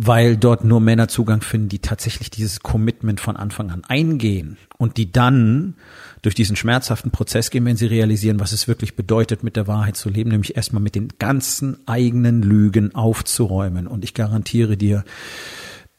weil 0.00 0.36
dort 0.36 0.62
nur 0.62 0.80
Männer 0.80 1.08
Zugang 1.08 1.42
finden, 1.42 1.68
die 1.68 1.80
tatsächlich 1.80 2.30
dieses 2.30 2.60
Commitment 2.60 3.20
von 3.20 3.36
Anfang 3.36 3.70
an 3.72 3.82
eingehen 3.84 4.56
und 4.78 4.96
die 4.96 5.10
dann 5.10 5.74
durch 6.22 6.36
diesen 6.36 6.54
schmerzhaften 6.54 7.10
Prozess 7.10 7.50
gehen, 7.50 7.64
wenn 7.64 7.76
sie 7.76 7.86
realisieren, 7.86 8.38
was 8.38 8.52
es 8.52 8.68
wirklich 8.68 8.94
bedeutet, 8.94 9.42
mit 9.42 9.56
der 9.56 9.66
Wahrheit 9.66 9.96
zu 9.96 10.08
leben, 10.08 10.30
nämlich 10.30 10.56
erstmal 10.56 10.82
mit 10.82 10.94
den 10.94 11.08
ganzen 11.18 11.78
eigenen 11.88 12.42
Lügen 12.42 12.94
aufzuräumen. 12.94 13.88
Und 13.88 14.04
ich 14.04 14.14
garantiere 14.14 14.76
dir, 14.76 15.04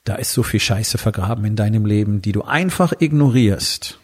da 0.06 0.16
ist 0.16 0.32
so 0.32 0.44
viel 0.44 0.62
Scheiße 0.62 0.98
vergraben 0.98 1.44
in 1.44 1.58
deinem 1.58 1.86
Leben, 1.86 2.22
die 2.22 2.32
du 2.32 2.44
einfach 2.44 2.94
ignorierst. 2.98 4.00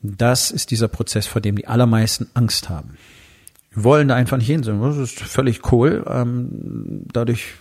Das 0.00 0.52
ist 0.52 0.70
dieser 0.70 0.88
Prozess, 0.88 1.26
vor 1.26 1.40
dem 1.40 1.56
die 1.56 1.66
allermeisten 1.66 2.28
Angst 2.34 2.68
haben. 2.68 2.96
Wir 3.72 3.82
wollen 3.82 4.06
da 4.06 4.14
einfach 4.14 4.36
nicht 4.36 4.46
hin, 4.46 4.62
das 4.62 4.96
ist 4.96 5.18
völlig 5.18 5.72
cool. 5.72 6.04
Ähm, 6.08 7.02
dadurch 7.12 7.54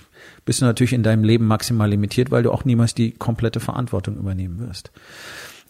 bist 0.46 0.62
du 0.62 0.66
natürlich 0.66 0.94
in 0.94 1.04
deinem 1.04 1.24
Leben 1.24 1.46
maximal 1.46 1.90
limitiert, 1.90 2.32
weil 2.32 2.44
du 2.44 2.52
auch 2.52 2.66
niemals 2.66 2.94
die 2.94 3.12
komplette 3.12 3.60
Verantwortung 3.60 4.18
übernehmen 4.18 4.60
wirst. 4.60 4.92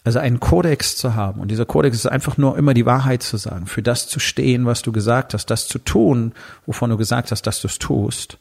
Also 0.04 0.18
einen 0.18 0.38
Kodex 0.38 0.96
zu 0.96 1.14
haben 1.14 1.40
und 1.40 1.50
dieser 1.50 1.64
Kodex 1.64 1.96
ist 1.96 2.06
einfach 2.06 2.36
nur 2.36 2.58
immer 2.58 2.74
die 2.74 2.84
Wahrheit 2.84 3.22
zu 3.22 3.38
sagen, 3.38 3.66
für 3.66 3.82
das 3.82 4.06
zu 4.06 4.20
stehen, 4.20 4.66
was 4.66 4.82
du 4.82 4.92
gesagt 4.92 5.32
hast, 5.32 5.46
das 5.46 5.66
zu 5.66 5.78
tun, 5.78 6.32
wovon 6.66 6.90
du 6.90 6.98
gesagt 6.98 7.30
hast, 7.30 7.42
dass 7.46 7.62
du 7.62 7.68
es 7.68 7.78
tust. 7.78 8.38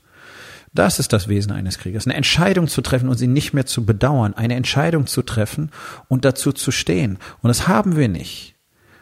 Das 0.73 0.99
ist 0.99 1.13
das 1.13 1.27
Wesen 1.27 1.51
eines 1.51 1.77
Kriegers. 1.77 2.07
Eine 2.07 2.15
Entscheidung 2.15 2.67
zu 2.67 2.81
treffen 2.81 3.07
und 3.07 3.17
sie 3.17 3.27
nicht 3.27 3.53
mehr 3.53 3.65
zu 3.65 3.85
bedauern. 3.85 4.33
Eine 4.33 4.55
Entscheidung 4.55 5.05
zu 5.05 5.21
treffen 5.21 5.69
und 6.07 6.25
dazu 6.25 6.51
zu 6.51 6.71
stehen. 6.71 7.19
Und 7.41 7.49
das 7.49 7.67
haben 7.67 7.95
wir 7.95 8.09
nicht. 8.09 8.55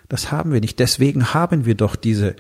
Das 0.10 0.32
haben 0.32 0.52
wir 0.52 0.60
nicht. 0.60 0.80
Deswegen 0.80 1.34
haben 1.34 1.66
wir 1.66 1.76
doch 1.76 1.96
diese 1.96 2.36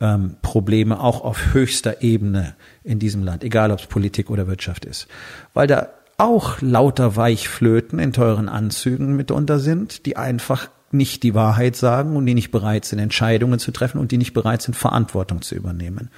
ähm, 0.00 0.36
Probleme 0.42 1.00
auch 1.00 1.22
auf 1.22 1.52
höchster 1.52 2.02
Ebene 2.02 2.54
in 2.84 2.98
diesem 2.98 3.22
Land, 3.22 3.44
egal 3.44 3.70
ob 3.70 3.80
es 3.80 3.86
Politik 3.86 4.30
oder 4.30 4.46
Wirtschaft 4.46 4.84
ist. 4.84 5.08
Weil 5.54 5.66
da 5.66 5.88
auch 6.16 6.60
lauter 6.60 7.16
Weichflöten 7.16 7.98
in 7.98 8.12
teuren 8.12 8.48
Anzügen 8.48 9.16
mitunter 9.16 9.58
sind, 9.58 10.04
die 10.06 10.16
einfach 10.16 10.68
nicht 10.90 11.22
die 11.22 11.34
Wahrheit 11.34 11.76
sagen 11.76 12.16
und 12.16 12.26
die 12.26 12.34
nicht 12.34 12.50
bereit 12.50 12.84
sind, 12.84 12.98
Entscheidungen 12.98 13.58
zu 13.58 13.72
treffen 13.72 13.98
und 13.98 14.10
die 14.10 14.18
nicht 14.18 14.32
bereit 14.32 14.62
sind, 14.62 14.74
Verantwortung 14.74 15.42
zu 15.42 15.54
übernehmen. 15.54 16.10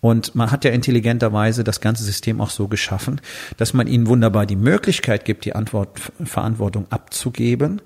Und 0.00 0.34
man 0.34 0.50
hat 0.50 0.64
ja 0.64 0.70
intelligenterweise 0.72 1.64
das 1.64 1.80
ganze 1.80 2.04
System 2.04 2.42
auch 2.42 2.50
so 2.50 2.68
geschaffen, 2.68 3.22
dass 3.56 3.72
man 3.72 3.86
ihnen 3.86 4.06
wunderbar 4.06 4.44
die 4.44 4.56
Möglichkeit 4.56 5.24
gibt, 5.24 5.46
die 5.46 5.54
Antwort, 5.54 5.98
Verantwortung 6.24 6.86
abzugeben 6.90 7.80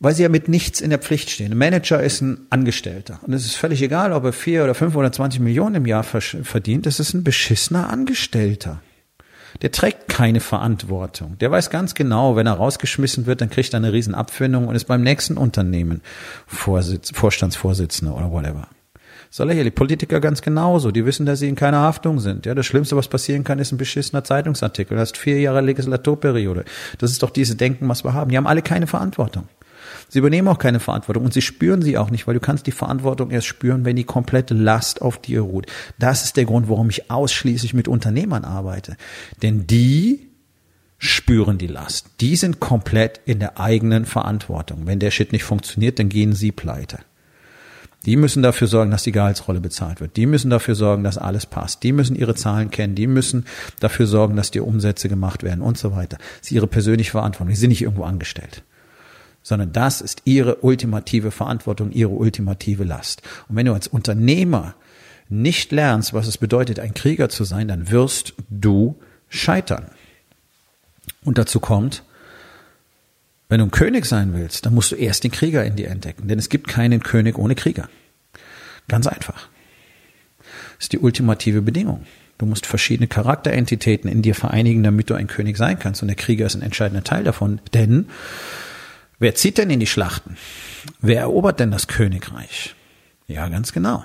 weil 0.00 0.14
sie 0.14 0.22
ja 0.22 0.28
mit 0.28 0.48
nichts 0.48 0.80
in 0.80 0.90
der 0.90 0.98
Pflicht 0.98 1.30
stehen. 1.30 1.52
Ein 1.52 1.58
Manager 1.58 2.02
ist 2.02 2.22
ein 2.22 2.46
Angestellter. 2.48 3.20
Und 3.22 3.34
es 3.34 3.44
ist 3.44 3.54
völlig 3.54 3.82
egal, 3.82 4.12
ob 4.12 4.24
er 4.24 4.32
vier 4.32 4.64
oder 4.64 4.74
fünf 4.74 4.96
oder 4.96 5.12
zwanzig 5.12 5.40
Millionen 5.40 5.76
im 5.76 5.86
Jahr 5.86 6.02
verdient. 6.02 6.86
Das 6.86 6.98
ist 6.98 7.14
ein 7.14 7.22
beschissener 7.22 7.90
Angestellter. 7.90 8.80
Der 9.62 9.72
trägt 9.72 10.08
keine 10.08 10.40
Verantwortung. 10.40 11.36
Der 11.38 11.50
weiß 11.50 11.70
ganz 11.70 11.94
genau, 11.94 12.34
wenn 12.34 12.46
er 12.46 12.54
rausgeschmissen 12.54 13.26
wird, 13.26 13.40
dann 13.40 13.50
kriegt 13.50 13.74
er 13.74 13.78
eine 13.78 13.92
riesen 13.92 14.14
Abfindung 14.14 14.68
und 14.68 14.74
ist 14.74 14.86
beim 14.86 15.02
nächsten 15.02 15.36
Unternehmen 15.36 16.00
Vorsitz, 16.46 17.10
Vorstandsvorsitzender 17.12 18.16
oder 18.16 18.30
whatever. 18.30 18.68
Soll 19.28 19.50
er 19.50 19.62
die 19.62 19.70
Politiker 19.70 20.20
ganz 20.20 20.40
genauso. 20.40 20.90
Die 20.92 21.04
wissen, 21.04 21.26
dass 21.26 21.40
sie 21.40 21.48
in 21.48 21.56
keiner 21.56 21.80
Haftung 21.80 22.20
sind. 22.20 22.46
Ja, 22.46 22.54
das 22.54 22.66
Schlimmste, 22.66 22.96
was 22.96 23.08
passieren 23.08 23.44
kann, 23.44 23.58
ist 23.58 23.70
ein 23.70 23.76
beschissener 23.76 24.24
Zeitungsartikel. 24.24 24.96
Du 24.96 25.00
hast 25.00 25.16
vier 25.16 25.40
Jahre 25.40 25.60
Legislaturperiode. 25.60 26.64
Das 26.98 27.10
ist 27.10 27.22
doch 27.22 27.30
diese 27.30 27.54
Denken, 27.54 27.88
was 27.88 28.02
wir 28.02 28.14
haben. 28.14 28.30
Die 28.30 28.36
haben 28.36 28.46
alle 28.46 28.62
keine 28.62 28.86
Verantwortung. 28.86 29.46
Sie 30.08 30.18
übernehmen 30.18 30.48
auch 30.48 30.58
keine 30.58 30.80
Verantwortung 30.80 31.24
und 31.24 31.32
sie 31.32 31.42
spüren 31.42 31.82
sie 31.82 31.98
auch 31.98 32.10
nicht, 32.10 32.26
weil 32.26 32.34
du 32.34 32.40
kannst 32.40 32.66
die 32.66 32.72
Verantwortung 32.72 33.30
erst 33.30 33.46
spüren, 33.46 33.84
wenn 33.84 33.96
die 33.96 34.04
komplette 34.04 34.54
Last 34.54 35.02
auf 35.02 35.18
dir 35.18 35.42
ruht. 35.42 35.66
Das 35.98 36.24
ist 36.24 36.36
der 36.36 36.44
Grund, 36.44 36.68
warum 36.68 36.90
ich 36.90 37.10
ausschließlich 37.10 37.74
mit 37.74 37.88
Unternehmern 37.88 38.44
arbeite. 38.44 38.96
Denn 39.42 39.66
die 39.66 40.30
spüren 40.98 41.58
die 41.58 41.66
Last. 41.66 42.06
Die 42.20 42.36
sind 42.36 42.60
komplett 42.60 43.20
in 43.24 43.38
der 43.40 43.58
eigenen 43.58 44.04
Verantwortung. 44.04 44.82
Wenn 44.86 44.98
der 44.98 45.10
Shit 45.10 45.32
nicht 45.32 45.44
funktioniert, 45.44 45.98
dann 45.98 46.08
gehen 46.08 46.34
sie 46.34 46.52
pleite. 46.52 46.98
Die 48.06 48.16
müssen 48.16 48.42
dafür 48.42 48.66
sorgen, 48.66 48.90
dass 48.90 49.02
die 49.02 49.12
Gehaltsrolle 49.12 49.60
bezahlt 49.60 50.00
wird. 50.00 50.16
Die 50.16 50.26
müssen 50.26 50.50
dafür 50.50 50.74
sorgen, 50.74 51.04
dass 51.04 51.18
alles 51.18 51.44
passt. 51.46 51.82
Die 51.82 51.92
müssen 51.92 52.16
ihre 52.16 52.34
Zahlen 52.34 52.70
kennen. 52.70 52.94
Die 52.94 53.06
müssen 53.06 53.44
dafür 53.80 54.06
sorgen, 54.06 54.36
dass 54.36 54.50
die 54.50 54.60
Umsätze 54.60 55.08
gemacht 55.08 55.42
werden 55.42 55.60
und 55.60 55.76
so 55.76 55.94
weiter. 55.94 56.16
Das 56.16 56.48
ist 56.48 56.52
ihre 56.52 56.66
persönliche 56.66 57.10
Verantwortung. 57.10 57.50
Die 57.50 57.56
sind 57.56 57.70
nicht 57.70 57.82
irgendwo 57.82 58.04
angestellt 58.04 58.62
sondern 59.42 59.72
das 59.72 60.00
ist 60.00 60.22
ihre 60.24 60.56
ultimative 60.56 61.30
Verantwortung, 61.30 61.90
ihre 61.92 62.10
ultimative 62.10 62.84
Last. 62.84 63.22
Und 63.48 63.56
wenn 63.56 63.66
du 63.66 63.72
als 63.72 63.88
Unternehmer 63.88 64.74
nicht 65.28 65.72
lernst, 65.72 66.12
was 66.12 66.26
es 66.26 66.38
bedeutet, 66.38 66.80
ein 66.80 66.94
Krieger 66.94 67.28
zu 67.28 67.44
sein, 67.44 67.68
dann 67.68 67.90
wirst 67.90 68.34
du 68.50 68.98
scheitern. 69.28 69.86
Und 71.24 71.38
dazu 71.38 71.60
kommt, 71.60 72.02
wenn 73.48 73.58
du 73.58 73.66
ein 73.66 73.70
König 73.70 74.06
sein 74.06 74.34
willst, 74.34 74.66
dann 74.66 74.74
musst 74.74 74.92
du 74.92 74.96
erst 74.96 75.24
den 75.24 75.30
Krieger 75.30 75.64
in 75.64 75.76
dir 75.76 75.88
entdecken, 75.88 76.28
denn 76.28 76.38
es 76.38 76.48
gibt 76.48 76.68
keinen 76.68 77.02
König 77.02 77.38
ohne 77.38 77.54
Krieger. 77.54 77.88
Ganz 78.88 79.06
einfach. 79.06 79.48
Das 80.78 80.84
ist 80.84 80.92
die 80.92 80.98
ultimative 80.98 81.62
Bedingung. 81.62 82.06
Du 82.38 82.46
musst 82.46 82.64
verschiedene 82.64 83.06
Charakterentitäten 83.06 84.10
in 84.10 84.22
dir 84.22 84.34
vereinigen, 84.34 84.82
damit 84.82 85.10
du 85.10 85.14
ein 85.14 85.26
König 85.26 85.56
sein 85.58 85.78
kannst. 85.78 86.00
Und 86.00 86.08
der 86.08 86.16
Krieger 86.16 86.46
ist 86.46 86.54
ein 86.54 86.62
entscheidender 86.62 87.04
Teil 87.04 87.22
davon, 87.22 87.60
denn 87.74 88.06
Wer 89.20 89.34
zieht 89.34 89.58
denn 89.58 89.68
in 89.68 89.80
die 89.80 89.86
Schlachten? 89.86 90.36
Wer 91.00 91.20
erobert 91.20 91.60
denn 91.60 91.70
das 91.70 91.86
Königreich? 91.86 92.74
Ja, 93.28 93.48
ganz 93.48 93.72
genau. 93.72 94.04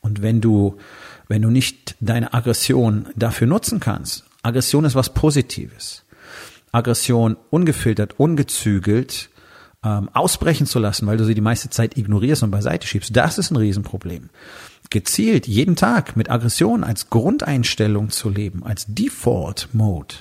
Und 0.00 0.22
wenn 0.22 0.40
du, 0.40 0.78
wenn 1.28 1.42
du 1.42 1.50
nicht 1.50 1.94
deine 2.00 2.32
Aggression 2.32 3.08
dafür 3.14 3.46
nutzen 3.46 3.80
kannst, 3.80 4.24
Aggression 4.42 4.86
ist 4.86 4.94
was 4.94 5.12
Positives. 5.12 6.04
Aggression 6.72 7.36
ungefiltert, 7.50 8.18
ungezügelt 8.18 9.28
ähm, 9.84 10.08
ausbrechen 10.14 10.66
zu 10.66 10.78
lassen, 10.78 11.06
weil 11.06 11.18
du 11.18 11.24
sie 11.24 11.34
die 11.34 11.42
meiste 11.42 11.68
Zeit 11.68 11.98
ignorierst 11.98 12.42
und 12.42 12.50
beiseite 12.50 12.86
schiebst, 12.86 13.14
das 13.14 13.36
ist 13.36 13.50
ein 13.50 13.56
Riesenproblem. 13.56 14.30
Gezielt 14.88 15.46
jeden 15.46 15.76
Tag 15.76 16.16
mit 16.16 16.30
Aggression 16.30 16.82
als 16.82 17.10
Grundeinstellung 17.10 18.08
zu 18.08 18.30
leben, 18.30 18.64
als 18.64 18.86
Default 18.88 19.68
Mode, 19.74 20.14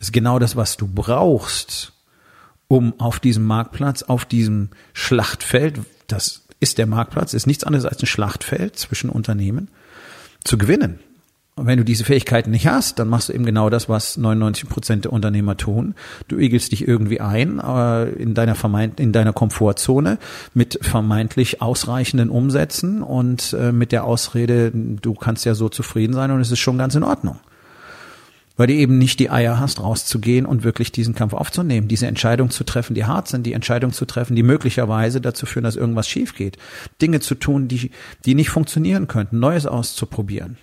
ist 0.00 0.12
genau 0.12 0.40
das, 0.40 0.56
was 0.56 0.76
du 0.76 0.88
brauchst, 0.88 1.93
um 2.74 2.92
auf 2.98 3.20
diesem 3.20 3.44
Marktplatz, 3.44 4.02
auf 4.02 4.24
diesem 4.24 4.70
Schlachtfeld, 4.94 5.78
das 6.08 6.42
ist 6.58 6.78
der 6.78 6.86
Marktplatz, 6.86 7.32
ist 7.32 7.46
nichts 7.46 7.62
anderes 7.62 7.84
als 7.84 8.02
ein 8.02 8.06
Schlachtfeld 8.06 8.76
zwischen 8.76 9.10
Unternehmen 9.10 9.68
zu 10.42 10.58
gewinnen. 10.58 10.98
Und 11.54 11.66
wenn 11.68 11.78
du 11.78 11.84
diese 11.84 12.02
Fähigkeiten 12.02 12.50
nicht 12.50 12.66
hast, 12.66 12.98
dann 12.98 13.06
machst 13.06 13.28
du 13.28 13.32
eben 13.32 13.46
genau 13.46 13.70
das, 13.70 13.88
was 13.88 14.16
99 14.16 14.68
Prozent 14.68 15.04
der 15.04 15.12
Unternehmer 15.12 15.56
tun. 15.56 15.94
Du 16.26 16.36
igelst 16.36 16.72
dich 16.72 16.88
irgendwie 16.88 17.20
ein 17.20 17.60
äh, 17.60 18.06
in 18.10 18.34
deiner 18.34 18.56
vermeint, 18.56 18.98
in 18.98 19.12
deiner 19.12 19.32
Komfortzone 19.32 20.18
mit 20.52 20.80
vermeintlich 20.82 21.62
ausreichenden 21.62 22.28
Umsätzen 22.28 23.04
und 23.04 23.52
äh, 23.52 23.70
mit 23.70 23.92
der 23.92 24.02
Ausrede, 24.02 24.72
du 24.74 25.14
kannst 25.14 25.44
ja 25.44 25.54
so 25.54 25.68
zufrieden 25.68 26.12
sein 26.12 26.32
und 26.32 26.40
es 26.40 26.50
ist 26.50 26.58
schon 26.58 26.76
ganz 26.76 26.96
in 26.96 27.04
Ordnung. 27.04 27.38
Weil 28.56 28.68
du 28.68 28.74
eben 28.74 28.98
nicht 28.98 29.18
die 29.18 29.30
Eier 29.30 29.58
hast, 29.58 29.80
rauszugehen 29.80 30.46
und 30.46 30.62
wirklich 30.62 30.92
diesen 30.92 31.14
Kampf 31.14 31.32
aufzunehmen, 31.34 31.88
diese 31.88 32.06
Entscheidung 32.06 32.50
zu 32.50 32.62
treffen, 32.64 32.94
die 32.94 33.04
hart 33.04 33.26
sind, 33.26 33.44
die 33.44 33.52
Entscheidung 33.52 33.92
zu 33.92 34.04
treffen, 34.04 34.36
die 34.36 34.44
möglicherweise 34.44 35.20
dazu 35.20 35.44
führen, 35.44 35.64
dass 35.64 35.76
irgendwas 35.76 36.08
schief 36.08 36.34
geht. 36.34 36.56
Dinge 37.02 37.20
zu 37.20 37.34
tun, 37.34 37.66
die, 37.66 37.90
die 38.24 38.34
nicht 38.34 38.50
funktionieren 38.50 39.08
könnten, 39.08 39.40
Neues 39.40 39.66
auszuprobieren. 39.66 40.56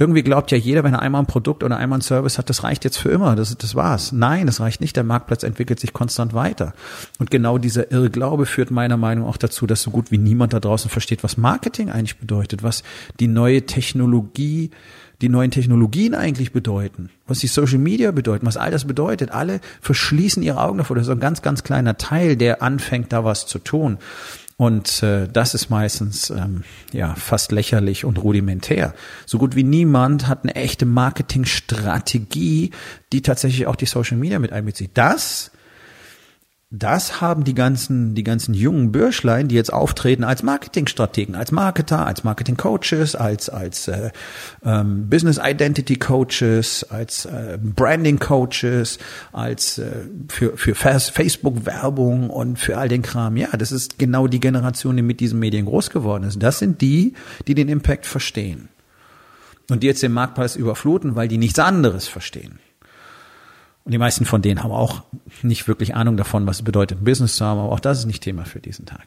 Irgendwie 0.00 0.22
glaubt 0.22 0.52
ja 0.52 0.58
jeder, 0.58 0.84
wenn 0.84 0.94
er 0.94 1.02
einmal 1.02 1.22
ein 1.22 1.26
Produkt 1.26 1.64
oder 1.64 1.76
einmal 1.76 1.98
ein 1.98 2.02
Service 2.02 2.38
hat, 2.38 2.48
das 2.48 2.62
reicht 2.62 2.84
jetzt 2.84 2.98
für 2.98 3.08
immer, 3.08 3.34
das, 3.34 3.58
das 3.58 3.74
war's. 3.74 4.12
Nein, 4.12 4.46
das 4.46 4.60
reicht 4.60 4.80
nicht. 4.80 4.94
Der 4.94 5.02
Marktplatz 5.02 5.42
entwickelt 5.42 5.80
sich 5.80 5.92
konstant 5.92 6.34
weiter. 6.34 6.72
Und 7.18 7.32
genau 7.32 7.58
dieser 7.58 7.90
Irrglaube 7.90 8.46
führt 8.46 8.70
meiner 8.70 8.96
Meinung 8.96 9.24
nach 9.24 9.30
auch 9.30 9.36
dazu, 9.38 9.66
dass 9.66 9.82
so 9.82 9.90
gut 9.90 10.12
wie 10.12 10.18
niemand 10.18 10.52
da 10.52 10.60
draußen 10.60 10.88
versteht, 10.88 11.24
was 11.24 11.36
Marketing 11.36 11.90
eigentlich 11.90 12.18
bedeutet, 12.18 12.62
was 12.62 12.84
die 13.18 13.26
neue 13.26 13.66
Technologie 13.66 14.70
die 15.20 15.28
neuen 15.28 15.50
Technologien 15.50 16.14
eigentlich 16.14 16.52
bedeuten, 16.52 17.10
was 17.26 17.40
die 17.40 17.48
Social 17.48 17.78
Media 17.78 18.12
bedeuten, 18.12 18.46
was 18.46 18.56
all 18.56 18.70
das 18.70 18.84
bedeutet. 18.84 19.30
Alle 19.32 19.60
verschließen 19.80 20.42
ihre 20.42 20.62
Augen 20.62 20.78
davor. 20.78 20.96
Das 20.96 21.06
ist 21.06 21.12
ein 21.12 21.20
ganz, 21.20 21.42
ganz 21.42 21.64
kleiner 21.64 21.96
Teil, 21.98 22.36
der 22.36 22.62
anfängt, 22.62 23.12
da 23.12 23.24
was 23.24 23.46
zu 23.46 23.58
tun. 23.58 23.98
Und 24.56 25.04
äh, 25.04 25.28
das 25.28 25.54
ist 25.54 25.70
meistens 25.70 26.30
ähm, 26.30 26.64
ja 26.92 27.14
fast 27.14 27.52
lächerlich 27.52 28.04
und 28.04 28.22
rudimentär. 28.22 28.92
So 29.24 29.38
gut 29.38 29.54
wie 29.54 29.62
niemand 29.62 30.26
hat 30.26 30.42
eine 30.42 30.56
echte 30.56 30.84
Marketingstrategie, 30.84 32.72
die 33.12 33.22
tatsächlich 33.22 33.68
auch 33.68 33.76
die 33.76 33.86
Social 33.86 34.16
Media 34.16 34.40
mit 34.40 34.52
einbezieht. 34.52 34.90
Das 34.94 35.52
das 36.70 37.22
haben 37.22 37.44
die 37.44 37.54
ganzen, 37.54 38.14
die 38.14 38.24
ganzen 38.24 38.52
jungen 38.52 38.92
Bürschlein, 38.92 39.48
die 39.48 39.54
jetzt 39.54 39.72
auftreten 39.72 40.22
als 40.22 40.42
Marketingstrategen, 40.42 41.34
als 41.34 41.50
Marketer, 41.50 42.06
als 42.06 42.24
Marketing-Coaches, 42.24 43.16
als, 43.16 43.48
als 43.48 43.88
äh, 43.88 44.10
ähm, 44.62 45.08
Business 45.08 45.40
Identity 45.42 45.96
Coaches, 45.96 46.84
als 46.90 47.24
äh, 47.24 47.58
Branding 47.58 48.18
Coaches, 48.18 48.98
als 49.32 49.78
äh, 49.78 50.08
für, 50.28 50.58
für 50.58 50.74
Facebook-Werbung 50.74 52.28
und 52.28 52.58
für 52.58 52.76
all 52.76 52.88
den 52.88 53.00
Kram. 53.00 53.38
Ja, 53.38 53.48
das 53.56 53.72
ist 53.72 53.98
genau 53.98 54.26
die 54.26 54.40
Generation, 54.40 54.94
die 54.94 55.02
mit 55.02 55.20
diesen 55.20 55.38
Medien 55.38 55.64
groß 55.64 55.88
geworden 55.88 56.24
ist. 56.24 56.42
Das 56.42 56.58
sind 56.58 56.82
die, 56.82 57.14
die 57.46 57.54
den 57.54 57.70
Impact 57.70 58.04
verstehen. 58.04 58.68
Und 59.70 59.82
die 59.82 59.86
jetzt 59.86 60.02
den 60.02 60.12
Marktpreis 60.12 60.54
überfluten, 60.54 61.16
weil 61.16 61.28
die 61.28 61.38
nichts 61.38 61.58
anderes 61.58 62.08
verstehen. 62.08 62.58
Und 63.88 63.92
die 63.92 63.98
meisten 63.98 64.26
von 64.26 64.42
denen 64.42 64.62
haben 64.62 64.70
auch 64.70 65.02
nicht 65.40 65.66
wirklich 65.66 65.94
Ahnung 65.94 66.18
davon, 66.18 66.46
was 66.46 66.58
es 66.58 66.62
bedeutet, 66.62 67.00
ein 67.00 67.04
Business 67.04 67.36
zu 67.36 67.46
haben, 67.46 67.58
aber 67.58 67.72
auch 67.72 67.80
das 67.80 68.00
ist 68.00 68.04
nicht 68.04 68.22
Thema 68.22 68.44
für 68.44 68.60
diesen 68.60 68.84
Tag. 68.84 69.06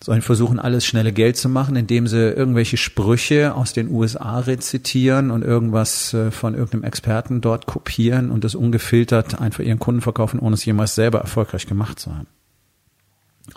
Sollen 0.00 0.22
versuchen, 0.22 0.60
alles 0.60 0.86
schnelle 0.86 1.10
Geld 1.10 1.36
zu 1.36 1.48
machen, 1.48 1.74
indem 1.74 2.06
sie 2.06 2.20
irgendwelche 2.20 2.76
Sprüche 2.76 3.56
aus 3.56 3.72
den 3.72 3.90
USA 3.90 4.38
rezitieren 4.38 5.32
und 5.32 5.42
irgendwas 5.42 6.14
äh, 6.14 6.30
von 6.30 6.54
irgendeinem 6.54 6.84
Experten 6.84 7.40
dort 7.40 7.66
kopieren 7.66 8.30
und 8.30 8.44
das 8.44 8.54
ungefiltert 8.54 9.40
einfach 9.40 9.64
ihren 9.64 9.80
Kunden 9.80 10.02
verkaufen, 10.02 10.38
ohne 10.38 10.54
es 10.54 10.64
jemals 10.64 10.94
selber 10.94 11.18
erfolgreich 11.18 11.66
gemacht 11.66 11.98
zu 11.98 12.14
haben. 12.14 12.28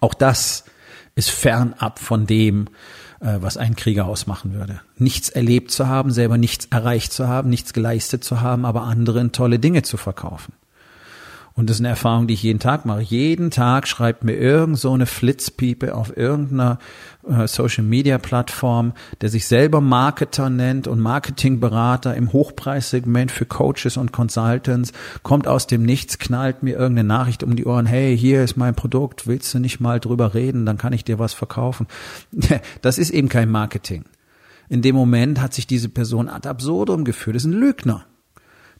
Auch 0.01 0.15
das 0.15 0.63
ist 1.19 1.29
fernab 1.29 1.99
von 1.99 2.25
dem, 2.25 2.67
äh, 3.19 3.37
was 3.39 3.57
einen 3.57 3.75
Krieger 3.75 4.05
ausmachen 4.05 4.53
würde. 4.53 4.81
Nichts 4.97 5.29
erlebt 5.29 5.69
zu 5.69 5.87
haben, 5.87 6.11
selber 6.11 6.37
nichts 6.37 6.65
erreicht 6.71 7.13
zu 7.13 7.27
haben, 7.27 7.49
nichts 7.49 7.73
geleistet 7.73 8.23
zu 8.23 8.41
haben, 8.41 8.65
aber 8.65 8.83
anderen 8.83 9.31
tolle 9.31 9.59
Dinge 9.59 9.83
zu 9.83 9.97
verkaufen. 9.97 10.53
Und 11.59 11.69
das 11.69 11.75
ist 11.75 11.81
eine 11.81 11.89
Erfahrung, 11.89 12.27
die 12.27 12.35
ich 12.35 12.43
jeden 12.43 12.61
Tag 12.61 12.85
mache. 12.85 13.01
Jeden 13.01 13.51
Tag 13.51 13.85
schreibt 13.85 14.23
mir 14.23 14.35
irgend 14.35 14.79
so 14.79 14.93
eine 14.93 15.05
Flitzpiepe 15.05 15.93
auf 15.93 16.15
irgendeiner 16.15 16.79
äh, 17.27 17.49
Social 17.49 17.83
Media 17.83 18.17
Plattform, 18.17 18.93
der 19.19 19.27
sich 19.27 19.45
selber 19.45 19.81
Marketer 19.81 20.49
nennt 20.49 20.87
und 20.87 21.01
Marketingberater 21.01 22.15
im 22.15 22.31
Hochpreissegment 22.31 23.29
für 23.29 23.45
Coaches 23.45 23.97
und 23.97 24.13
Consultants, 24.13 24.93
kommt 25.21 25.49
aus 25.49 25.67
dem 25.67 25.83
Nichts, 25.83 26.17
knallt 26.17 26.63
mir 26.63 26.77
irgendeine 26.77 27.09
Nachricht 27.09 27.43
um 27.43 27.57
die 27.57 27.65
Ohren, 27.65 27.85
hey, 27.85 28.17
hier 28.17 28.41
ist 28.41 28.55
mein 28.55 28.73
Produkt, 28.73 29.27
willst 29.27 29.53
du 29.53 29.59
nicht 29.59 29.81
mal 29.81 29.99
drüber 29.99 30.33
reden, 30.33 30.65
dann 30.65 30.77
kann 30.77 30.93
ich 30.93 31.03
dir 31.03 31.19
was 31.19 31.33
verkaufen. 31.33 31.87
Das 32.81 32.97
ist 32.97 33.09
eben 33.09 33.27
kein 33.27 33.49
Marketing. 33.49 34.05
In 34.69 34.81
dem 34.81 34.95
Moment 34.95 35.41
hat 35.41 35.53
sich 35.53 35.67
diese 35.67 35.89
Person 35.89 36.29
ad 36.29 36.47
absurdum 36.47 37.03
geführt, 37.03 37.35
das 37.35 37.43
ist 37.43 37.51
ein 37.51 37.59
Lügner. 37.59 38.05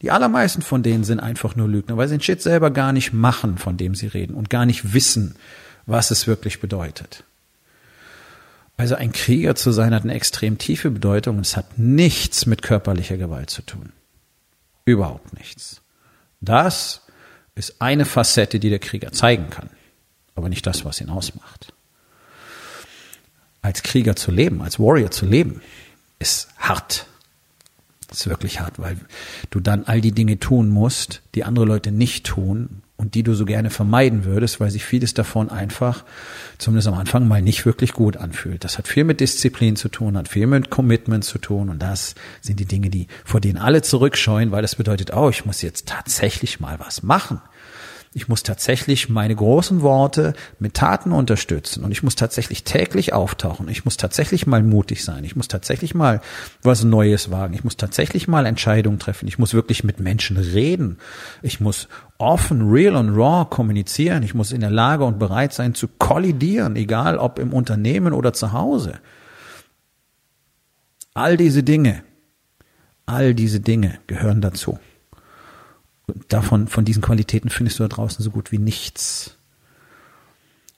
Die 0.01 0.11
allermeisten 0.11 0.61
von 0.61 0.81
denen 0.81 1.03
sind 1.03 1.19
einfach 1.19 1.55
nur 1.55 1.67
Lügner, 1.67 1.97
weil 1.97 2.07
sie 2.07 2.17
den 2.17 2.23
Shit 2.23 2.41
selber 2.41 2.71
gar 2.71 2.93
nicht 2.93 3.11
machen, 3.13 3.57
von 3.57 3.77
dem 3.77 3.95
sie 3.95 4.07
reden 4.07 4.33
und 4.33 4.49
gar 4.49 4.65
nicht 4.65 4.93
wissen, 4.93 5.35
was 5.85 6.11
es 6.11 6.27
wirklich 6.27 6.61
bedeutet. 6.61 7.23
Also 8.77 8.95
ein 8.95 9.11
Krieger 9.11 9.55
zu 9.55 9.71
sein 9.71 9.93
hat 9.93 10.03
eine 10.03 10.13
extrem 10.13 10.57
tiefe 10.57 10.89
Bedeutung 10.89 11.35
und 11.35 11.45
es 11.45 11.57
hat 11.57 11.77
nichts 11.77 12.45
mit 12.45 12.61
körperlicher 12.61 13.17
Gewalt 13.17 13.49
zu 13.49 13.61
tun. 13.61 13.91
Überhaupt 14.85 15.37
nichts. 15.37 15.81
Das 16.39 17.01
ist 17.55 17.81
eine 17.81 18.05
Facette, 18.05 18.57
die 18.57 18.69
der 18.69 18.79
Krieger 18.79 19.11
zeigen 19.11 19.49
kann, 19.49 19.69
aber 20.33 20.47
nicht 20.47 20.65
das, 20.65 20.85
was 20.85 21.01
ihn 21.01 21.09
ausmacht. 21.09 21.73
Als 23.61 23.83
Krieger 23.83 24.15
zu 24.15 24.31
leben, 24.31 24.61
als 24.61 24.79
Warrior 24.79 25.11
zu 25.11 25.25
leben, 25.25 25.61
ist 26.19 26.47
hart. 26.57 27.05
Ist 28.11 28.27
wirklich 28.27 28.59
hart, 28.59 28.79
weil 28.79 28.97
du 29.51 29.59
dann 29.59 29.83
all 29.85 30.01
die 30.01 30.11
Dinge 30.11 30.39
tun 30.39 30.69
musst, 30.69 31.21
die 31.35 31.43
andere 31.43 31.65
Leute 31.65 31.91
nicht 31.91 32.25
tun 32.25 32.81
und 32.99 33.15
die 33.15 33.23
du 33.23 33.33
so 33.33 33.45
gerne 33.45 33.69
vermeiden 33.69 34.25
würdest, 34.25 34.59
weil 34.59 34.71
sich 34.71 34.83
vieles 34.83 35.13
davon 35.13 35.49
einfach, 35.49 36.03
zumindest 36.57 36.89
am 36.89 36.95
Anfang, 36.95 37.27
mal 37.27 37.41
nicht 37.41 37.65
wirklich 37.65 37.93
gut 37.93 38.17
anfühlt. 38.17 38.63
Das 38.63 38.77
hat 38.77 38.89
viel 38.89 39.05
mit 39.05 39.21
Disziplin 39.21 39.77
zu 39.77 39.87
tun, 39.87 40.17
hat 40.17 40.27
viel 40.27 40.47
mit 40.47 40.69
Commitment 40.69 41.23
zu 41.23 41.37
tun 41.37 41.69
und 41.69 41.79
das 41.79 42.15
sind 42.41 42.59
die 42.59 42.65
Dinge, 42.65 42.89
die 42.89 43.07
vor 43.23 43.39
denen 43.39 43.57
alle 43.57 43.83
zurückscheuen, 43.83 44.51
weil 44.51 44.61
das 44.61 44.75
bedeutet, 44.75 45.13
oh, 45.13 45.29
ich 45.29 45.45
muss 45.45 45.61
jetzt 45.61 45.87
tatsächlich 45.87 46.59
mal 46.59 46.77
was 46.79 47.01
machen. 47.01 47.41
Ich 48.11 48.27
muss 48.27 48.41
tatsächlich 48.41 49.07
meine 49.07 49.35
großen 49.35 49.83
Worte 49.83 50.33
mit 50.57 50.73
Taten 50.73 51.11
unterstützen 51.11 51.83
und 51.83 51.91
ich 51.91 52.01
muss 52.01 52.15
tatsächlich 52.15 52.63
täglich 52.63 53.13
auftauchen. 53.13 53.69
Ich 53.69 53.85
muss 53.85 53.97
tatsächlich 53.97 54.47
mal 54.47 54.63
mutig 54.63 55.03
sein. 55.03 55.23
Ich 55.23 55.35
muss 55.35 55.47
tatsächlich 55.47 55.93
mal 55.93 56.19
was 56.63 56.83
Neues 56.83 57.29
wagen. 57.29 57.53
Ich 57.53 57.63
muss 57.63 57.77
tatsächlich 57.77 58.27
mal 58.27 58.47
Entscheidungen 58.47 58.97
treffen. 58.97 59.27
Ich 59.27 59.37
muss 59.37 59.53
wirklich 59.53 59.83
mit 59.83 59.99
Menschen 59.99 60.37
reden. 60.37 60.97
Ich 61.43 61.59
muss 61.59 61.87
offen, 62.17 62.71
real 62.71 62.95
und 62.95 63.09
raw 63.09 63.45
kommunizieren. 63.47 64.23
Ich 64.23 64.33
muss 64.33 64.51
in 64.51 64.61
der 64.61 64.71
Lage 64.71 65.03
und 65.03 65.19
bereit 65.19 65.53
sein 65.53 65.75
zu 65.75 65.87
kollidieren, 65.87 66.77
egal 66.77 67.19
ob 67.19 67.37
im 67.37 67.53
Unternehmen 67.53 68.13
oder 68.13 68.33
zu 68.33 68.53
Hause. 68.53 68.99
All 71.13 71.37
diese 71.37 71.61
Dinge, 71.61 72.01
all 73.05 73.35
diese 73.35 73.59
Dinge 73.59 73.99
gehören 74.07 74.41
dazu 74.41 74.79
davon, 76.27 76.67
von 76.67 76.85
diesen 76.85 77.01
Qualitäten 77.01 77.49
findest 77.49 77.79
du 77.79 77.83
da 77.83 77.89
draußen 77.89 78.23
so 78.23 78.31
gut 78.31 78.51
wie 78.51 78.57
nichts. 78.57 79.35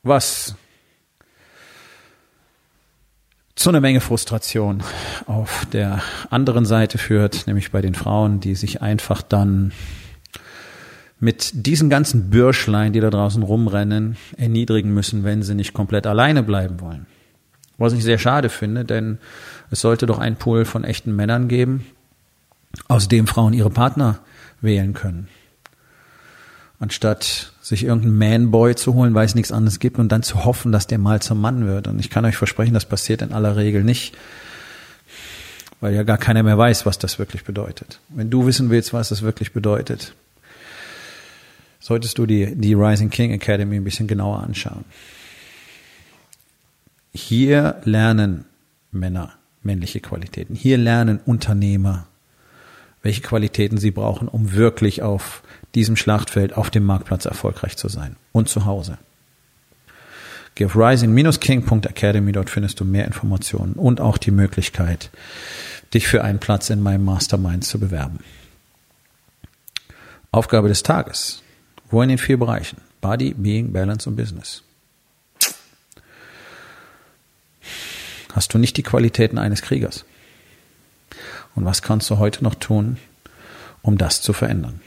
Was 0.04 0.56
zu 3.56 3.70
einer 3.70 3.82
Menge 3.82 4.02
Frustration 4.02 4.82
auf 5.28 5.68
der 5.72 6.02
anderen 6.30 6.66
Seite 6.66 6.98
führt, 6.98 7.46
nämlich 7.46 7.72
bei 7.72 7.82
den 7.82 7.94
Frauen, 7.94 8.40
die 8.40 8.56
sich 8.56 8.82
einfach 8.82 9.22
dann 9.22 9.72
mit 11.20 11.52
diesen 11.68 11.90
ganzen 11.90 12.32
Bürschlein, 12.32 12.94
die 12.94 13.00
da 13.00 13.12
draußen 13.12 13.44
rumrennen, 13.44 14.18
erniedrigen 14.38 14.92
müssen, 14.94 15.24
wenn 15.24 15.44
sie 15.44 15.54
nicht 15.54 15.74
komplett 15.74 16.08
alleine 16.08 16.42
bleiben 16.42 16.80
wollen. 16.80 17.06
Was 17.78 17.94
ich 17.94 18.04
sehr 18.04 18.18
schade 18.18 18.50
finde, 18.50 18.86
denn 18.86 19.20
es 19.70 19.82
sollte 19.82 20.08
doch 20.08 20.18
einen 20.18 20.36
Pool 20.38 20.66
von 20.66 20.84
echten 20.84 21.16
Männern 21.16 21.48
geben, 21.48 21.86
aus 22.88 23.08
dem 23.08 23.28
Frauen 23.28 23.54
ihre 23.54 23.70
Partner 23.70 24.20
wählen 24.62 24.94
können. 24.94 25.28
Anstatt 26.80 27.54
sich 27.62 27.84
irgendeinen 27.84 28.18
Manboy 28.18 28.76
zu 28.76 28.94
holen, 28.94 29.14
weil 29.14 29.26
es 29.26 29.36
nichts 29.36 29.52
anderes 29.52 29.80
gibt 29.80 30.00
und 30.00 30.12
dann 30.12 30.24
zu 30.24 30.46
hoffen, 30.46 30.72
dass 30.72 30.88
der 30.88 30.98
mal 30.98 31.22
zum 31.22 31.40
Mann 31.40 31.68
wird. 31.68 31.88
Und 31.88 32.00
ich 32.00 32.10
kann 32.10 32.26
euch 32.26 32.38
versprechen, 32.38 32.74
das 32.74 32.86
passiert 32.86 33.22
in 33.22 33.34
aller 33.34 33.56
Regel 33.56 33.84
nicht, 33.84 34.18
weil 35.80 35.94
ja 35.94 36.04
gar 36.04 36.18
keiner 36.18 36.44
mehr 36.44 36.58
weiß, 36.58 36.86
was 36.86 36.98
das 36.98 37.20
wirklich 37.20 37.44
bedeutet. 37.44 38.00
Wenn 38.10 38.30
du 38.30 38.46
wissen 38.46 38.70
willst, 38.70 38.94
was 38.94 39.10
das 39.10 39.22
wirklich 39.22 39.54
bedeutet, 39.54 40.14
solltest 41.80 42.18
du 42.18 42.26
die, 42.26 42.56
die 42.56 42.74
Rising 42.74 43.10
King 43.10 43.32
Academy 43.32 43.76
ein 43.76 43.84
bisschen 43.84 44.08
genauer 44.08 44.42
anschauen. 44.42 44.86
Hier 47.14 47.82
lernen 47.84 48.46
Männer 48.92 49.34
männliche 49.64 50.00
Qualitäten. 50.00 50.56
Hier 50.56 50.78
lernen 50.78 51.20
Unternehmer 51.26 52.08
welche 53.04 53.22
Qualitäten 53.22 53.78
sie 53.78 53.92
brauchen, 53.92 54.28
um 54.28 54.54
wirklich 54.54 55.02
auf 55.02 55.44
diesem 55.76 55.96
Schlachtfeld, 55.96 56.56
auf 56.56 56.70
dem 56.70 56.86
Marktplatz 56.86 57.26
erfolgreich 57.26 57.78
zu 57.78 57.88
sein 57.88 58.16
und 58.32 58.50
zu 58.50 58.66
Hause. 58.66 58.98
Geh 60.56 60.66
auf 60.66 60.76
rising-king.academy, 60.76 62.32
dort 62.34 62.50
findest 62.50 62.80
du 62.80 62.86
mehr 62.86 63.06
Informationen 63.06 63.74
und 63.74 64.02
auch 64.02 64.18
die 64.18 64.32
Möglichkeit, 64.32 65.10
dich 65.94 66.08
für 66.08 66.24
einen 66.24 66.40
Platz 66.40 66.70
in 66.70 66.82
meinem 66.82 67.06
Mastermind 67.06 67.64
zu 67.64 67.80
bewerben. 67.80 68.20
Aufgabe 70.32 70.68
des 70.68 70.84
Tages. 70.84 71.42
Wo 71.90 72.02
in 72.02 72.10
den 72.10 72.18
vier 72.18 72.38
Bereichen? 72.38 72.78
Body, 73.02 73.34
Being, 73.34 73.74
Balance 73.74 74.10
und 74.10 74.16
Business. 74.16 74.64
Hast 78.34 78.54
du 78.54 78.58
nicht 78.58 78.78
die 78.78 78.84
Qualitäten 78.84 79.38
eines 79.38 79.62
Kriegers? 79.62 80.06
Und 81.56 81.66
was 81.66 81.82
kannst 81.82 82.10
du 82.10 82.18
heute 82.18 82.44
noch 82.44 82.56
tun, 82.56 82.98
um 83.82 83.98
das 83.98 84.22
zu 84.22 84.34
verändern? 84.34 84.82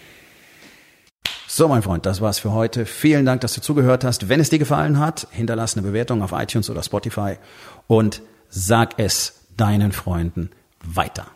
So, 1.47 1.69
mein 1.69 1.83
Freund, 1.83 2.05
das 2.05 2.21
war's 2.21 2.41
für 2.41 2.53
heute. 2.53 2.85
Vielen 2.85 3.25
Dank, 3.25 3.41
dass 3.43 3.55
du 3.55 3.61
zugehört 3.61 4.03
hast. 4.03 4.29
Wenn 4.29 4.41
es 4.41 4.51
dir 4.51 4.59
gefallen 4.59 4.99
hat, 4.99 5.29
hinterlass 5.31 5.77
eine 5.77 5.87
Bewertung 5.87 6.23
auf 6.23 6.33
iTunes 6.33 6.69
oder 6.69 6.83
Spotify 6.83 7.37
und 7.87 8.23
sag 8.49 8.95
es 8.99 9.47
deinen 9.57 9.93
Freunden 9.93 10.51
weiter. 10.83 11.27